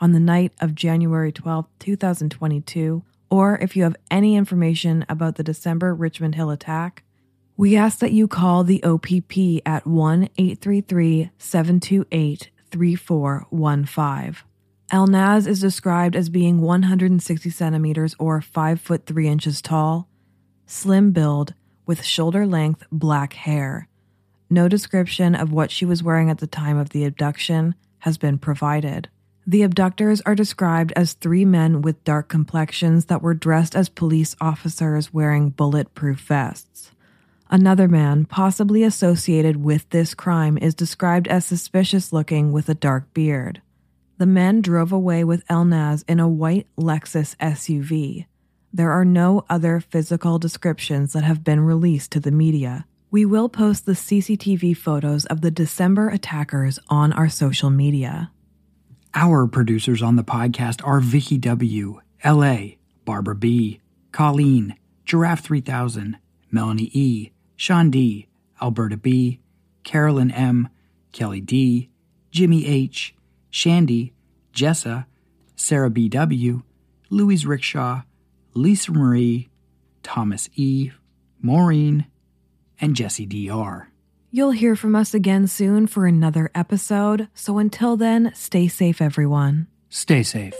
on 0.00 0.12
the 0.12 0.20
night 0.20 0.52
of 0.60 0.74
January 0.74 1.32
12, 1.32 1.66
2022, 1.78 3.02
or 3.30 3.58
if 3.58 3.76
you 3.76 3.82
have 3.82 3.96
any 4.10 4.36
information 4.36 5.04
about 5.08 5.36
the 5.36 5.42
December 5.42 5.94
Richmond 5.94 6.34
Hill 6.34 6.50
attack, 6.50 7.02
we 7.56 7.76
ask 7.76 7.98
that 7.98 8.12
you 8.12 8.28
call 8.28 8.62
the 8.62 8.82
OPP 8.84 9.62
at 9.66 9.86
1 9.86 10.28
833 10.38 11.30
728 11.38 12.50
3415. 12.70 14.44
Elnaz 14.92 15.46
is 15.46 15.60
described 15.60 16.16
as 16.16 16.28
being 16.28 16.60
160 16.60 17.50
centimeters 17.50 18.14
or 18.18 18.40
5 18.40 18.80
foot 18.80 19.06
3 19.06 19.28
inches 19.28 19.60
tall, 19.60 20.08
slim 20.66 21.10
build, 21.10 21.54
with 21.84 22.04
shoulder 22.04 22.46
length 22.46 22.84
black 22.92 23.32
hair. 23.32 23.87
No 24.50 24.68
description 24.68 25.34
of 25.34 25.52
what 25.52 25.70
she 25.70 25.84
was 25.84 26.02
wearing 26.02 26.30
at 26.30 26.38
the 26.38 26.46
time 26.46 26.78
of 26.78 26.90
the 26.90 27.04
abduction 27.04 27.74
has 28.00 28.16
been 28.16 28.38
provided. 28.38 29.08
The 29.46 29.62
abductors 29.62 30.20
are 30.22 30.34
described 30.34 30.92
as 30.94 31.14
three 31.14 31.44
men 31.44 31.80
with 31.80 32.04
dark 32.04 32.28
complexions 32.28 33.06
that 33.06 33.22
were 33.22 33.34
dressed 33.34 33.74
as 33.74 33.88
police 33.88 34.36
officers 34.40 35.12
wearing 35.12 35.50
bulletproof 35.50 36.20
vests. 36.20 36.92
Another 37.50 37.88
man, 37.88 38.26
possibly 38.26 38.82
associated 38.82 39.56
with 39.56 39.88
this 39.88 40.12
crime, 40.12 40.58
is 40.58 40.74
described 40.74 41.28
as 41.28 41.46
suspicious 41.46 42.12
looking 42.12 42.52
with 42.52 42.68
a 42.68 42.74
dark 42.74 43.12
beard. 43.14 43.62
The 44.18 44.26
men 44.26 44.60
drove 44.60 44.92
away 44.92 45.24
with 45.24 45.46
Elnaz 45.46 46.04
in 46.06 46.20
a 46.20 46.28
white 46.28 46.66
Lexus 46.76 47.34
SUV. 47.36 48.26
There 48.70 48.90
are 48.90 49.04
no 49.04 49.46
other 49.48 49.80
physical 49.80 50.38
descriptions 50.38 51.14
that 51.14 51.24
have 51.24 51.42
been 51.42 51.60
released 51.60 52.10
to 52.12 52.20
the 52.20 52.30
media. 52.30 52.84
We 53.10 53.24
will 53.24 53.48
post 53.48 53.86
the 53.86 53.92
CCTV 53.92 54.76
photos 54.76 55.24
of 55.24 55.40
the 55.40 55.50
December 55.50 56.10
attackers 56.10 56.78
on 56.90 57.14
our 57.14 57.30
social 57.30 57.70
media. 57.70 58.30
Our 59.14 59.46
producers 59.46 60.02
on 60.02 60.16
the 60.16 60.22
podcast 60.22 60.86
are 60.86 61.00
Vicky 61.00 61.38
W., 61.38 62.02
LA, 62.22 62.58
Barbara 63.06 63.34
B., 63.34 63.80
Colleen, 64.12 64.76
Giraffe 65.06 65.40
3000, 65.40 66.18
Melanie 66.50 66.90
E., 66.92 67.30
Sean 67.56 67.90
D., 67.90 68.28
Alberta 68.60 68.98
B., 68.98 69.40
Carolyn 69.84 70.30
M., 70.30 70.68
Kelly 71.12 71.40
D., 71.40 71.88
Jimmy 72.30 72.66
H., 72.66 73.14
Shandy, 73.48 74.12
Jessa, 74.52 75.06
Sarah 75.56 75.88
B.W., 75.88 76.62
Louise 77.08 77.46
Rickshaw, 77.46 78.02
Lisa 78.52 78.92
Marie, 78.92 79.48
Thomas 80.02 80.50
E., 80.56 80.90
Maureen, 81.40 82.04
and 82.80 82.96
Jesse 82.96 83.26
DR. 83.26 83.88
You'll 84.30 84.50
hear 84.50 84.76
from 84.76 84.94
us 84.94 85.14
again 85.14 85.46
soon 85.46 85.86
for 85.86 86.06
another 86.06 86.50
episode, 86.54 87.28
so 87.34 87.58
until 87.58 87.96
then, 87.96 88.32
stay 88.34 88.68
safe, 88.68 89.00
everyone. 89.00 89.66
Stay 89.88 90.22
safe. 90.22 90.54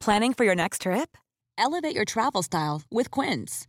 Planning 0.00 0.34
for 0.34 0.44
your 0.44 0.56
next 0.56 0.82
trip? 0.82 1.16
Elevate 1.56 1.94
your 1.94 2.04
travel 2.04 2.42
style 2.42 2.82
with 2.90 3.08
Quince. 3.12 3.68